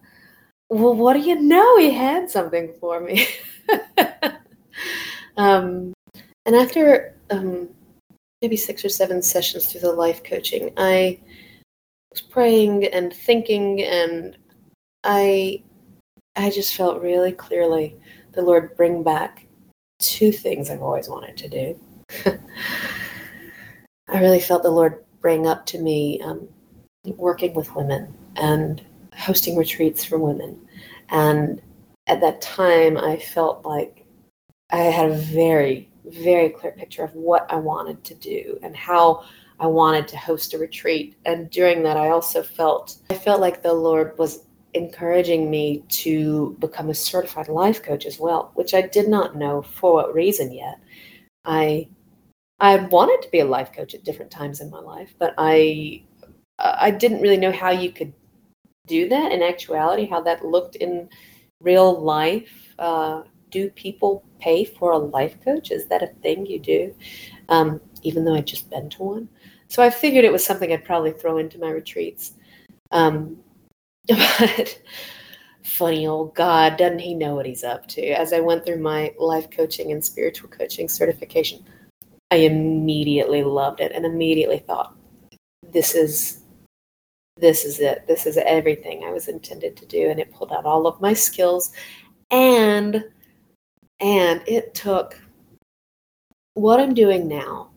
well, 0.71 0.95
what 0.95 1.14
do 1.14 1.21
you 1.21 1.38
know? 1.40 1.79
He 1.79 1.90
had 1.90 2.31
something 2.31 2.73
for 2.81 3.01
me. 3.01 3.27
um, 5.37 5.92
and 6.47 6.57
after 6.57 7.14
um, 7.33 7.68
maybe 8.40 8.57
six 8.57 8.85
or 8.85 8.88
seven 8.88 9.23
sessions 9.23 9.66
through 9.66 9.81
the 9.81 9.92
life 9.92 10.23
coaching, 10.23 10.73
I 10.77 11.18
was 12.11 12.21
praying 12.21 12.87
and 12.87 13.12
thinking, 13.12 13.83
and 13.83 14.37
I 15.05 15.62
I 16.37 16.51
just 16.51 16.75
felt 16.75 17.03
really 17.03 17.33
clearly 17.33 17.97
the 18.33 18.42
Lord 18.42 18.77
bring 18.77 19.03
back 19.03 19.47
two 19.99 20.33
things 20.33 20.71
I've 20.71 20.83
always 20.83 21.09
wanted 21.09 21.37
to 21.38 21.49
do. 21.49 21.81
I 24.09 24.21
really 24.21 24.40
felt 24.40 24.62
the 24.62 24.71
Lord 24.71 25.05
bring 25.21 25.47
up 25.47 25.64
to 25.66 25.79
me 25.79 26.21
um, 26.23 26.49
working 27.05 27.55
with 27.55 27.75
women 27.75 28.12
and 28.37 28.83
hosting 29.14 29.57
retreats 29.57 30.05
for 30.05 30.18
women. 30.18 30.59
And 31.09 31.61
at 32.07 32.21
that 32.21 32.40
time, 32.40 32.97
I 32.97 33.16
felt 33.18 33.64
like 33.64 34.05
I 34.71 34.79
had 34.79 35.11
a 35.11 35.14
very, 35.14 35.88
very 36.05 36.51
clear 36.51 36.73
picture 36.73 37.05
of 37.05 37.15
what 37.15 37.47
I 37.51 37.57
wanted 37.57 38.03
to 38.05 38.15
do 38.15 38.59
and 38.62 38.77
how 38.77 39.25
I 39.61 39.67
wanted 39.67 40.09
to 40.09 40.17
host 40.17 40.55
a 40.55 40.59
retreat. 40.59 41.17
And 41.25 41.49
during 41.51 41.83
that, 41.85 41.97
I 41.97 42.09
also 42.09 42.43
felt 42.43 42.97
I 43.11 43.15
felt 43.15 43.41
like 43.41 43.62
the 43.62 43.73
Lord 43.73 44.19
was 44.19 44.45
encouraging 44.75 45.51
me 45.51 45.85
to 45.88 46.57
become 46.59 46.91
a 46.91 46.95
certified 46.95 47.49
life 47.49 47.83
coach 47.83 48.07
as 48.07 48.19
well, 48.19 48.53
which 48.55 48.75
I 48.75 48.83
did 48.83 49.09
not 49.09 49.37
know 49.37 49.62
for 49.62 49.95
what 49.95 50.15
reason 50.15 50.53
yet. 50.53 50.79
I 51.45 51.88
I 52.61 52.77
wanted 52.77 53.23
to 53.23 53.31
be 53.31 53.41
a 53.41 53.45
life 53.45 53.73
coach 53.73 53.95
at 53.95 54.05
different 54.05 54.31
times 54.31 54.61
in 54.61 54.71
my 54.71 54.81
life, 54.81 55.15
but 55.19 55.35
I 55.38 56.05
I 56.59 56.91
didn't 56.91 57.23
really 57.23 57.37
know 57.37 57.53
how 57.53 57.71
you 57.71 57.93
could 57.93 58.12
do 58.87 59.09
that 59.09 59.33
in 59.33 59.43
actuality, 59.43 60.07
how 60.07 60.21
that 60.23 60.45
looked 60.45 60.77
in 60.77 61.09
real 61.61 62.01
life. 62.01 62.75
Uh, 62.79 63.23
do 63.51 63.69
people 63.71 64.25
pay 64.42 64.64
for 64.64 64.92
a 64.92 64.98
life 64.98 65.37
coach? 65.44 65.70
Is 65.70 65.87
that 65.87 66.02
a 66.02 66.09
thing 66.22 66.46
you 66.46 66.59
do? 66.59 66.94
Um, 67.48 67.81
even 68.02 68.24
though 68.24 68.35
I'd 68.35 68.46
just 68.46 68.70
been 68.70 68.90
to 68.90 69.02
one. 69.02 69.28
So 69.68 69.83
I 69.83 69.90
figured 69.90 70.24
it 70.24 70.33
was 70.33 70.44
something 70.44 70.72
I'd 70.72 70.85
probably 70.85 71.12
throw 71.12 71.38
into 71.38 71.59
my 71.59 71.70
retreats. 71.70 72.33
Um, 72.90 73.38
but 74.09 74.81
funny 75.62 76.07
old 76.07 76.35
God, 76.35 76.76
doesn't 76.76 76.98
he 76.98 77.14
know 77.14 77.37
what 77.37 77.46
he's 77.46 77.64
up 77.64 77.87
to? 77.88 78.02
As 78.09 78.33
I 78.33 78.40
went 78.40 78.66
through 78.66 78.81
my 78.81 79.14
life 79.18 79.50
coaching 79.50 79.92
and 79.92 80.05
spiritual 80.05 80.48
coaching 80.48 80.88
certification, 80.88 81.64
I 82.31 82.37
immediately 82.37 83.44
loved 83.44 83.81
it 83.81 83.92
and 83.92 84.05
immediately 84.05 84.59
thought, 84.59 84.96
this 85.72 85.94
is 85.94 86.40
this 87.38 87.64
is 87.64 87.81
it. 87.81 88.07
This 88.07 88.26
is 88.26 88.37
everything 88.37 89.05
I 89.05 89.11
was 89.11 89.26
intended 89.26 89.76
to 89.78 89.87
do. 89.87 90.11
And 90.11 90.20
it 90.20 90.33
pulled 90.33 90.52
out 90.52 90.66
all 90.66 90.87
of 90.87 91.00
my 91.00 91.14
skills 91.14 91.72
and 92.31 93.05
and 94.03 94.43
it 94.47 94.75
took 94.75 95.19
what 96.55 96.81
I'm 96.81 96.93
doing 96.93 97.29
now 97.29 97.71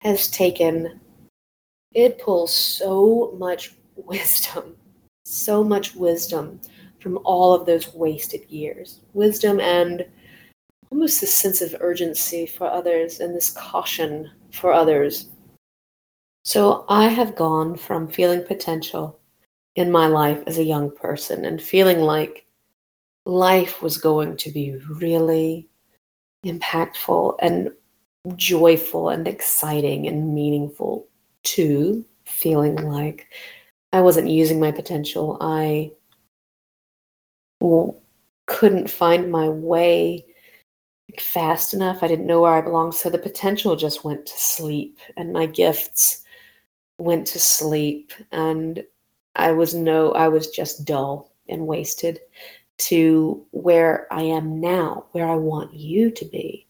has 0.00 0.30
taken 0.30 1.00
it 1.92 2.18
pulls 2.18 2.54
so 2.54 3.34
much 3.38 3.74
wisdom 3.96 4.76
so 5.28 5.62
much 5.62 5.94
wisdom 5.94 6.60
from 7.00 7.18
all 7.24 7.52
of 7.52 7.66
those 7.66 7.94
wasted 7.94 8.48
years. 8.48 9.00
Wisdom 9.12 9.60
and 9.60 10.06
almost 10.90 11.20
this 11.20 11.34
sense 11.34 11.60
of 11.60 11.76
urgency 11.80 12.46
for 12.46 12.66
others 12.66 13.20
and 13.20 13.34
this 13.34 13.50
caution 13.50 14.30
for 14.52 14.72
others. 14.72 15.28
So 16.44 16.86
I 16.88 17.08
have 17.08 17.36
gone 17.36 17.76
from 17.76 18.08
feeling 18.08 18.42
potential 18.42 19.20
in 19.76 19.92
my 19.92 20.06
life 20.06 20.42
as 20.46 20.58
a 20.58 20.64
young 20.64 20.90
person 20.90 21.44
and 21.44 21.60
feeling 21.60 22.00
like 22.00 22.46
life 23.28 23.82
was 23.82 23.98
going 23.98 24.36
to 24.38 24.50
be 24.50 24.74
really 24.88 25.68
impactful 26.46 27.36
and 27.40 27.70
joyful 28.36 29.10
and 29.10 29.28
exciting 29.28 30.08
and 30.08 30.34
meaningful 30.34 31.06
to 31.42 32.04
feeling 32.24 32.76
like 32.76 33.28
I 33.92 34.00
wasn't 34.00 34.30
using 34.30 34.58
my 34.58 34.72
potential. 34.72 35.36
I 35.40 35.92
couldn't 38.46 38.88
find 38.88 39.30
my 39.30 39.48
way 39.48 40.24
fast 41.20 41.74
enough. 41.74 42.02
I 42.02 42.08
didn't 42.08 42.26
know 42.26 42.40
where 42.40 42.54
I 42.54 42.62
belonged. 42.62 42.94
So 42.94 43.10
the 43.10 43.18
potential 43.18 43.76
just 43.76 44.04
went 44.04 44.24
to 44.24 44.38
sleep, 44.38 44.98
and 45.18 45.34
my 45.34 45.44
gifts 45.44 46.22
went 46.98 47.26
to 47.28 47.38
sleep. 47.38 48.12
And 48.32 48.82
I 49.36 49.52
was 49.52 49.74
no, 49.74 50.12
I 50.12 50.28
was 50.28 50.48
just 50.48 50.86
dull 50.86 51.30
and 51.48 51.66
wasted 51.66 52.20
to 52.78 53.44
where 53.50 54.06
I 54.12 54.22
am 54.22 54.60
now, 54.60 55.06
where 55.12 55.28
I 55.28 55.34
want 55.36 55.74
you 55.74 56.10
to 56.10 56.24
be. 56.24 56.66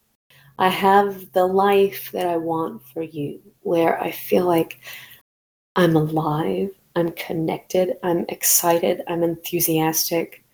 I 0.58 0.68
have 0.68 1.30
the 1.32 1.46
life 1.46 2.10
that 2.12 2.26
I 2.26 2.36
want 2.36 2.82
for 2.88 3.02
you, 3.02 3.40
where 3.60 4.02
I 4.02 4.10
feel 4.10 4.44
like 4.44 4.80
I'm 5.76 5.94
alive, 5.94 6.70
I'm 6.96 7.12
connected, 7.12 7.96
I'm 8.02 8.24
excited, 8.28 9.02
I'm 9.06 9.22
enthusiastic, 9.22 10.44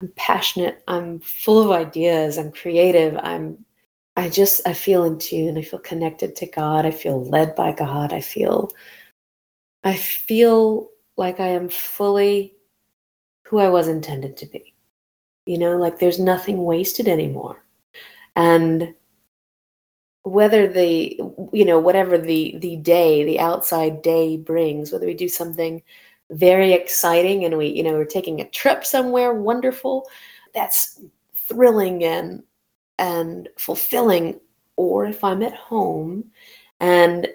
I'm 0.00 0.12
passionate, 0.16 0.82
I'm 0.86 1.18
full 1.20 1.62
of 1.62 1.72
ideas, 1.72 2.38
I'm 2.38 2.52
creative, 2.52 3.16
I'm 3.22 3.64
I 4.16 4.28
just 4.28 4.60
I 4.66 4.74
feel 4.74 5.04
in 5.04 5.18
tune, 5.18 5.58
I 5.58 5.62
feel 5.62 5.80
connected 5.80 6.36
to 6.36 6.46
God, 6.46 6.86
I 6.86 6.90
feel 6.90 7.24
led 7.24 7.56
by 7.56 7.72
God, 7.72 8.12
I 8.12 8.20
feel 8.20 8.70
I 9.84 9.94
feel 9.94 10.90
like 11.16 11.40
I 11.40 11.48
am 11.48 11.68
fully 11.68 12.54
who 13.44 13.58
I 13.58 13.68
was 13.68 13.88
intended 13.88 14.36
to 14.38 14.46
be. 14.46 14.71
You 15.46 15.58
know, 15.58 15.76
like 15.76 15.98
there's 15.98 16.18
nothing 16.18 16.64
wasted 16.64 17.08
anymore. 17.08 17.64
And 18.36 18.94
whether 20.24 20.68
the 20.68 21.18
you 21.52 21.64
know 21.64 21.78
whatever 21.78 22.16
the 22.16 22.56
the 22.58 22.76
day 22.76 23.24
the 23.24 23.40
outside 23.40 24.02
day 24.02 24.36
brings 24.36 24.92
whether 24.92 25.06
we 25.06 25.14
do 25.14 25.28
something 25.28 25.82
very 26.30 26.72
exciting 26.72 27.44
and 27.44 27.58
we 27.58 27.66
you 27.66 27.82
know 27.82 27.92
we're 27.92 28.04
taking 28.04 28.40
a 28.40 28.48
trip 28.50 28.84
somewhere 28.84 29.34
wonderful 29.34 30.08
that's 30.54 31.00
thrilling 31.34 32.04
and 32.04 32.42
and 32.98 33.48
fulfilling 33.58 34.38
or 34.76 35.06
if 35.06 35.24
i'm 35.24 35.42
at 35.42 35.54
home 35.54 36.24
and 36.78 37.26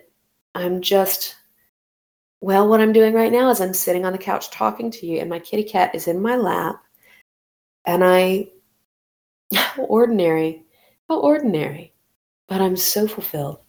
i'm 0.56 0.82
just 0.82 1.36
well 2.40 2.70
what 2.70 2.80
i'm 2.80 2.94
doing 2.94 3.14
right 3.14 3.34
now 3.34 3.50
is 3.50 3.60
i'm 3.60 3.74
sitting 3.74 4.06
on 4.06 4.14
the 4.14 4.18
couch 4.18 4.50
talking 4.50 4.90
to 4.90 5.06
you 5.06 5.20
and 5.20 5.30
my 5.30 5.40
kitty 5.40 5.64
cat 5.64 5.94
is 5.94 6.08
in 6.08 6.22
my 6.22 6.38
lap 6.38 6.82
and 7.88 8.04
i 8.04 8.48
how 9.56 9.84
ordinary 9.84 10.64
how 11.10 11.20
ordinary 11.20 11.92
but 12.48 12.62
I'm 12.62 12.78
so 12.78 13.08
fulfilled. 13.08 13.60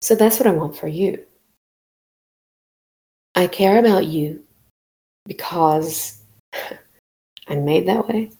So 0.00 0.14
that's 0.14 0.38
what 0.38 0.46
I 0.46 0.52
want 0.52 0.76
for 0.76 0.88
you. 0.88 1.24
I 3.34 3.46
care 3.46 3.78
about 3.78 4.06
you 4.06 4.44
because 5.26 6.22
I'm 7.48 7.64
made 7.64 7.86
that 7.88 8.08
way. 8.08 8.32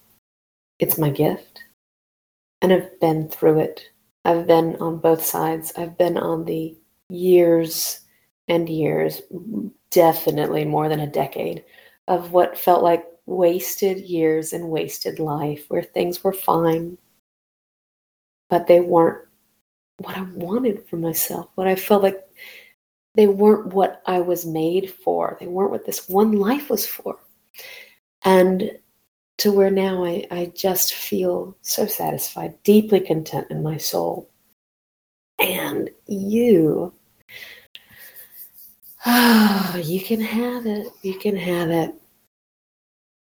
It's 0.78 0.98
my 0.98 1.10
gift. 1.10 1.64
And 2.62 2.72
I've 2.72 2.98
been 3.00 3.28
through 3.28 3.60
it. 3.60 3.90
I've 4.24 4.46
been 4.46 4.76
on 4.76 4.98
both 4.98 5.24
sides. 5.24 5.72
I've 5.76 5.96
been 5.96 6.18
on 6.18 6.44
the 6.44 6.76
years 7.08 8.00
and 8.48 8.68
years, 8.68 9.22
definitely 9.90 10.64
more 10.64 10.88
than 10.88 11.00
a 11.00 11.06
decade, 11.06 11.64
of 12.08 12.32
what 12.32 12.58
felt 12.58 12.82
like 12.82 13.06
wasted 13.30 13.98
years 14.00 14.52
and 14.52 14.68
wasted 14.68 15.20
life 15.20 15.64
where 15.68 15.82
things 15.82 16.22
were 16.22 16.32
fine, 16.32 16.98
but 18.48 18.66
they 18.66 18.80
weren't 18.80 19.26
what 19.98 20.16
I 20.16 20.22
wanted 20.34 20.86
for 20.88 20.96
myself, 20.96 21.48
what 21.54 21.68
I 21.68 21.76
felt 21.76 22.02
like 22.02 22.20
they 23.14 23.26
weren't 23.26 23.72
what 23.72 24.02
I 24.06 24.20
was 24.20 24.46
made 24.46 24.92
for. 24.92 25.36
They 25.40 25.46
weren't 25.46 25.70
what 25.70 25.86
this 25.86 26.08
one 26.08 26.32
life 26.32 26.70
was 26.70 26.86
for. 26.86 27.18
And 28.24 28.70
to 29.38 29.52
where 29.52 29.70
now 29.70 30.04
I, 30.04 30.26
I 30.30 30.52
just 30.54 30.94
feel 30.94 31.56
so 31.62 31.86
satisfied, 31.86 32.62
deeply 32.62 33.00
content 33.00 33.46
in 33.50 33.62
my 33.62 33.76
soul. 33.76 34.30
And 35.38 35.90
you, 36.06 36.92
oh, 39.06 39.80
you 39.84 40.00
can 40.00 40.20
have 40.20 40.66
it. 40.66 40.88
You 41.02 41.18
can 41.18 41.36
have 41.36 41.70
it. 41.70 41.99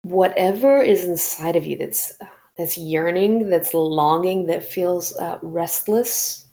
Whatever 0.04 0.82
is 0.82 1.06
inside 1.06 1.56
of 1.56 1.66
you 1.66 1.78
that's 1.78 2.14
that's 2.58 2.78
yearning, 2.78 3.50
that's 3.50 3.74
longing, 3.74 4.46
that 4.48 4.64
feels 4.64 5.16
uh, 5.18 5.40
restless, 5.42 6.46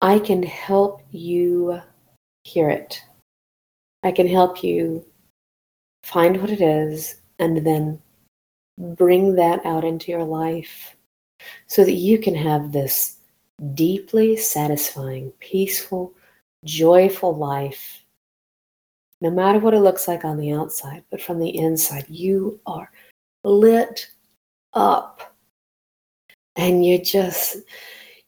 I 0.00 0.18
can 0.18 0.42
help 0.42 1.02
you 1.10 1.80
hear 2.44 2.70
it. 2.70 3.02
I 4.02 4.12
can 4.12 4.26
help 4.26 4.62
you 4.62 5.04
find 6.02 6.40
what 6.40 6.50
it 6.50 6.60
is 6.60 7.16
and 7.38 7.66
then 7.66 8.00
bring 8.78 9.34
that 9.36 9.64
out 9.64 9.84
into 9.84 10.10
your 10.10 10.24
life 10.24 10.96
so 11.66 11.84
that 11.84 11.92
you 11.92 12.18
can 12.18 12.34
have 12.34 12.72
this 12.72 13.16
deeply 13.74 14.36
satisfying, 14.36 15.32
peaceful, 15.40 16.12
joyful 16.64 17.34
life. 17.34 18.03
No 19.24 19.30
matter 19.30 19.58
what 19.58 19.72
it 19.72 19.80
looks 19.80 20.06
like 20.06 20.22
on 20.22 20.36
the 20.36 20.52
outside, 20.52 21.02
but 21.10 21.18
from 21.18 21.38
the 21.38 21.56
inside, 21.56 22.04
you 22.10 22.60
are 22.66 22.92
lit 23.42 24.10
up. 24.74 25.34
And 26.56 26.84
you're 26.84 26.98
just 26.98 27.56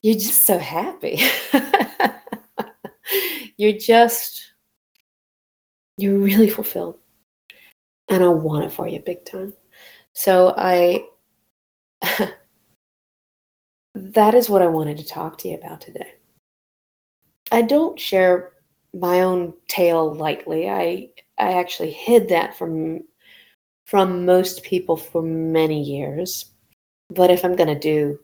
you're 0.00 0.14
just 0.14 0.46
so 0.46 0.58
happy. 0.58 1.20
you're 3.58 3.76
just, 3.76 4.54
you're 5.98 6.16
really 6.16 6.48
fulfilled. 6.48 6.98
And 8.08 8.24
I 8.24 8.28
want 8.28 8.64
it 8.64 8.72
for 8.72 8.88
you 8.88 8.98
big 9.00 9.26
time. 9.26 9.52
So 10.14 10.54
I 10.56 11.04
that 13.94 14.34
is 14.34 14.48
what 14.48 14.62
I 14.62 14.66
wanted 14.66 14.96
to 14.96 15.04
talk 15.04 15.36
to 15.38 15.48
you 15.48 15.56
about 15.56 15.82
today. 15.82 16.14
I 17.52 17.60
don't 17.60 18.00
share 18.00 18.52
my 18.98 19.20
own 19.20 19.52
tale 19.68 20.14
lightly. 20.14 20.68
I 20.68 21.10
I 21.38 21.52
actually 21.52 21.92
hid 21.92 22.28
that 22.30 22.56
from 22.56 23.02
from 23.84 24.24
most 24.24 24.62
people 24.62 24.96
for 24.96 25.22
many 25.22 25.82
years. 25.82 26.46
But 27.10 27.30
if 27.30 27.44
I'm 27.44 27.54
going 27.56 27.72
to 27.72 27.78
do 27.78 28.18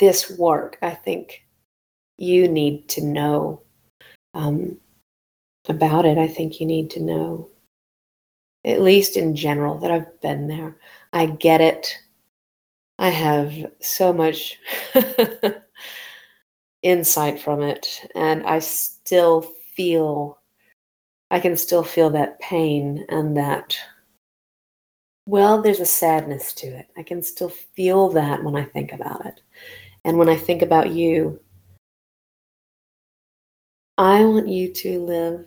this 0.00 0.30
work, 0.36 0.78
I 0.82 0.90
think 0.90 1.46
you 2.18 2.48
need 2.48 2.88
to 2.90 3.04
know 3.04 3.62
um, 4.34 4.78
about 5.68 6.04
it. 6.06 6.18
I 6.18 6.26
think 6.26 6.60
you 6.60 6.66
need 6.66 6.90
to 6.90 7.00
know, 7.00 7.48
at 8.64 8.82
least 8.82 9.16
in 9.16 9.36
general, 9.36 9.78
that 9.78 9.92
I've 9.92 10.20
been 10.20 10.48
there. 10.48 10.76
I 11.12 11.26
get 11.26 11.60
it. 11.60 11.96
I 12.98 13.10
have 13.10 13.70
so 13.80 14.12
much 14.12 14.58
insight 16.82 17.38
from 17.38 17.62
it, 17.62 18.00
and 18.14 18.44
I 18.44 18.58
still 18.58 19.52
feel, 19.76 20.38
I 21.30 21.40
can 21.40 21.56
still 21.56 21.84
feel 21.84 22.10
that 22.10 22.40
pain 22.40 23.04
and 23.08 23.36
that, 23.36 23.76
well, 25.26 25.60
there's 25.60 25.80
a 25.80 25.86
sadness 25.86 26.52
to 26.54 26.66
it. 26.66 26.88
I 26.96 27.02
can 27.02 27.22
still 27.22 27.50
feel 27.50 28.08
that 28.10 28.42
when 28.42 28.56
I 28.56 28.64
think 28.64 28.92
about 28.92 29.26
it. 29.26 29.40
And 30.04 30.18
when 30.18 30.28
I 30.28 30.36
think 30.36 30.62
about 30.62 30.90
you, 30.90 31.40
I 33.98 34.24
want 34.24 34.48
you 34.48 34.72
to 34.72 35.00
live 35.00 35.46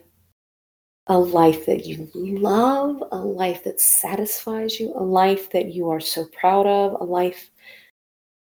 a 1.08 1.18
life 1.18 1.65
that 1.65 1.86
you 1.86 2.10
love, 2.15 3.04
a 3.12 3.18
life 3.18 3.63
that 3.63 3.82
satisfies 3.82 4.80
you, 4.80 4.94
a 4.96 5.04
life 5.04 5.50
that 5.52 5.74
you 5.74 5.89
are 5.89 6.00
so 6.00 6.26
proud 6.26 6.68
of, 6.68 7.00
a 7.00 7.04
life 7.04 7.50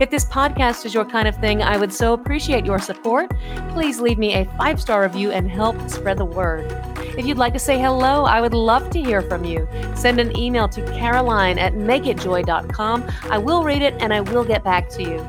If 0.00 0.10
this 0.10 0.24
podcast 0.24 0.86
is 0.86 0.94
your 0.94 1.04
kind 1.04 1.28
of 1.28 1.36
thing, 1.36 1.62
I 1.62 1.76
would 1.76 1.92
so 1.92 2.14
appreciate 2.14 2.64
your 2.64 2.78
support. 2.78 3.30
Please 3.70 4.00
leave 4.00 4.18
me 4.18 4.34
a 4.34 4.46
five 4.56 4.80
star 4.80 5.02
review 5.02 5.30
and 5.30 5.50
help 5.50 5.88
spread 5.88 6.18
the 6.18 6.24
word. 6.24 6.66
If 7.18 7.26
you'd 7.26 7.36
like 7.36 7.51
to 7.52 7.58
say 7.58 7.78
hello, 7.78 8.24
I 8.24 8.40
would 8.40 8.54
love 8.54 8.90
to 8.90 9.00
hear 9.00 9.22
from 9.22 9.44
you. 9.44 9.68
Send 9.94 10.20
an 10.20 10.36
email 10.36 10.68
to 10.68 10.82
caroline 10.92 11.58
at 11.58 11.74
makeitjoy.com. 11.74 13.10
I 13.30 13.38
will 13.38 13.64
read 13.64 13.82
it 13.82 13.94
and 14.00 14.12
I 14.12 14.20
will 14.20 14.44
get 14.44 14.64
back 14.64 14.88
to 14.90 15.02
you. 15.02 15.26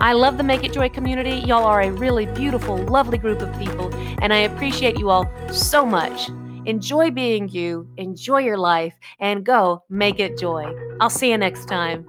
I 0.00 0.12
love 0.12 0.38
the 0.38 0.42
Make 0.44 0.64
It 0.64 0.72
Joy 0.72 0.88
community. 0.88 1.36
Y'all 1.46 1.64
are 1.64 1.82
a 1.82 1.90
really 1.90 2.26
beautiful, 2.26 2.76
lovely 2.76 3.18
group 3.18 3.42
of 3.42 3.56
people, 3.58 3.94
and 4.22 4.32
I 4.32 4.38
appreciate 4.38 4.98
you 4.98 5.10
all 5.10 5.30
so 5.52 5.84
much. 5.84 6.30
Enjoy 6.64 7.10
being 7.10 7.48
you, 7.48 7.86
enjoy 7.96 8.38
your 8.38 8.58
life, 8.58 8.94
and 9.18 9.44
go 9.44 9.82
make 9.88 10.18
it 10.18 10.38
joy. 10.38 10.74
I'll 11.00 11.10
see 11.10 11.30
you 11.30 11.38
next 11.38 11.66
time. 11.66 12.06